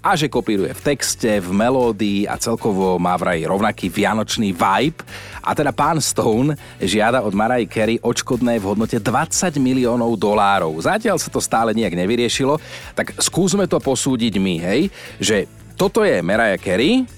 a 0.00 0.10
že 0.16 0.32
kopíruje 0.32 0.72
v 0.72 0.80
texte, 0.80 1.44
v 1.44 1.50
melódii 1.52 2.24
a 2.24 2.40
celkovo 2.40 2.96
má 2.96 3.20
vraj 3.20 3.44
rovnaký 3.44 3.92
vianočný 3.92 4.56
vibe. 4.56 5.04
A 5.44 5.52
teda 5.52 5.76
pán 5.76 6.00
Stone 6.00 6.56
žiada 6.80 7.20
od 7.20 7.36
Mar- 7.36 7.50
Mariah 7.50 7.66
Carey 7.66 7.98
odškodné 7.98 8.62
v 8.62 8.64
hodnote 8.70 8.94
20 8.94 9.58
miliónov 9.58 10.14
dolárov. 10.14 10.78
Zatiaľ 10.78 11.18
sa 11.18 11.34
to 11.34 11.42
stále 11.42 11.74
nejak 11.74 11.98
nevyriešilo, 11.98 12.62
tak 12.94 13.18
skúsme 13.18 13.66
to 13.66 13.82
posúdiť 13.82 14.38
my, 14.38 14.54
hej, 14.62 14.80
že 15.18 15.50
toto 15.74 16.06
je 16.06 16.22
Mariah 16.22 16.62
Carey, 16.62 17.10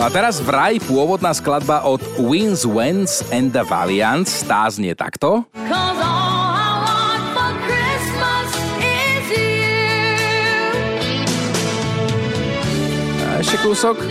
No 0.00 0.08
a 0.08 0.14
teraz 0.16 0.40
vraj 0.40 0.80
pôvodná 0.80 1.28
skladba 1.36 1.84
od 1.84 2.00
Wins 2.16 2.64
Wens 2.64 3.20
and 3.36 3.52
the 3.52 3.60
Valiants, 3.60 4.40
tá 4.48 4.64
znie 4.72 4.96
takto. 4.96 5.44
ešte 5.60 5.89
kúsok. 13.70 14.02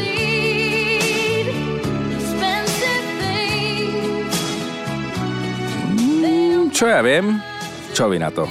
Mm, 5.99 6.71
čo 6.71 6.87
ja 6.87 7.03
viem? 7.03 7.43
Čo 7.91 8.07
vy 8.07 8.23
na 8.23 8.31
to? 8.31 8.47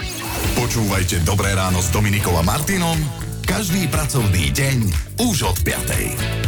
Počúvajte 0.52 1.24
Dobré 1.24 1.56
ráno 1.56 1.80
s 1.80 1.88
Dominikom 1.88 2.36
a 2.36 2.44
Martinom 2.44 3.00
každý 3.48 3.88
pracovný 3.88 4.52
deň 4.52 4.78
už 5.24 5.48
od 5.48 5.56
5. 5.64 6.47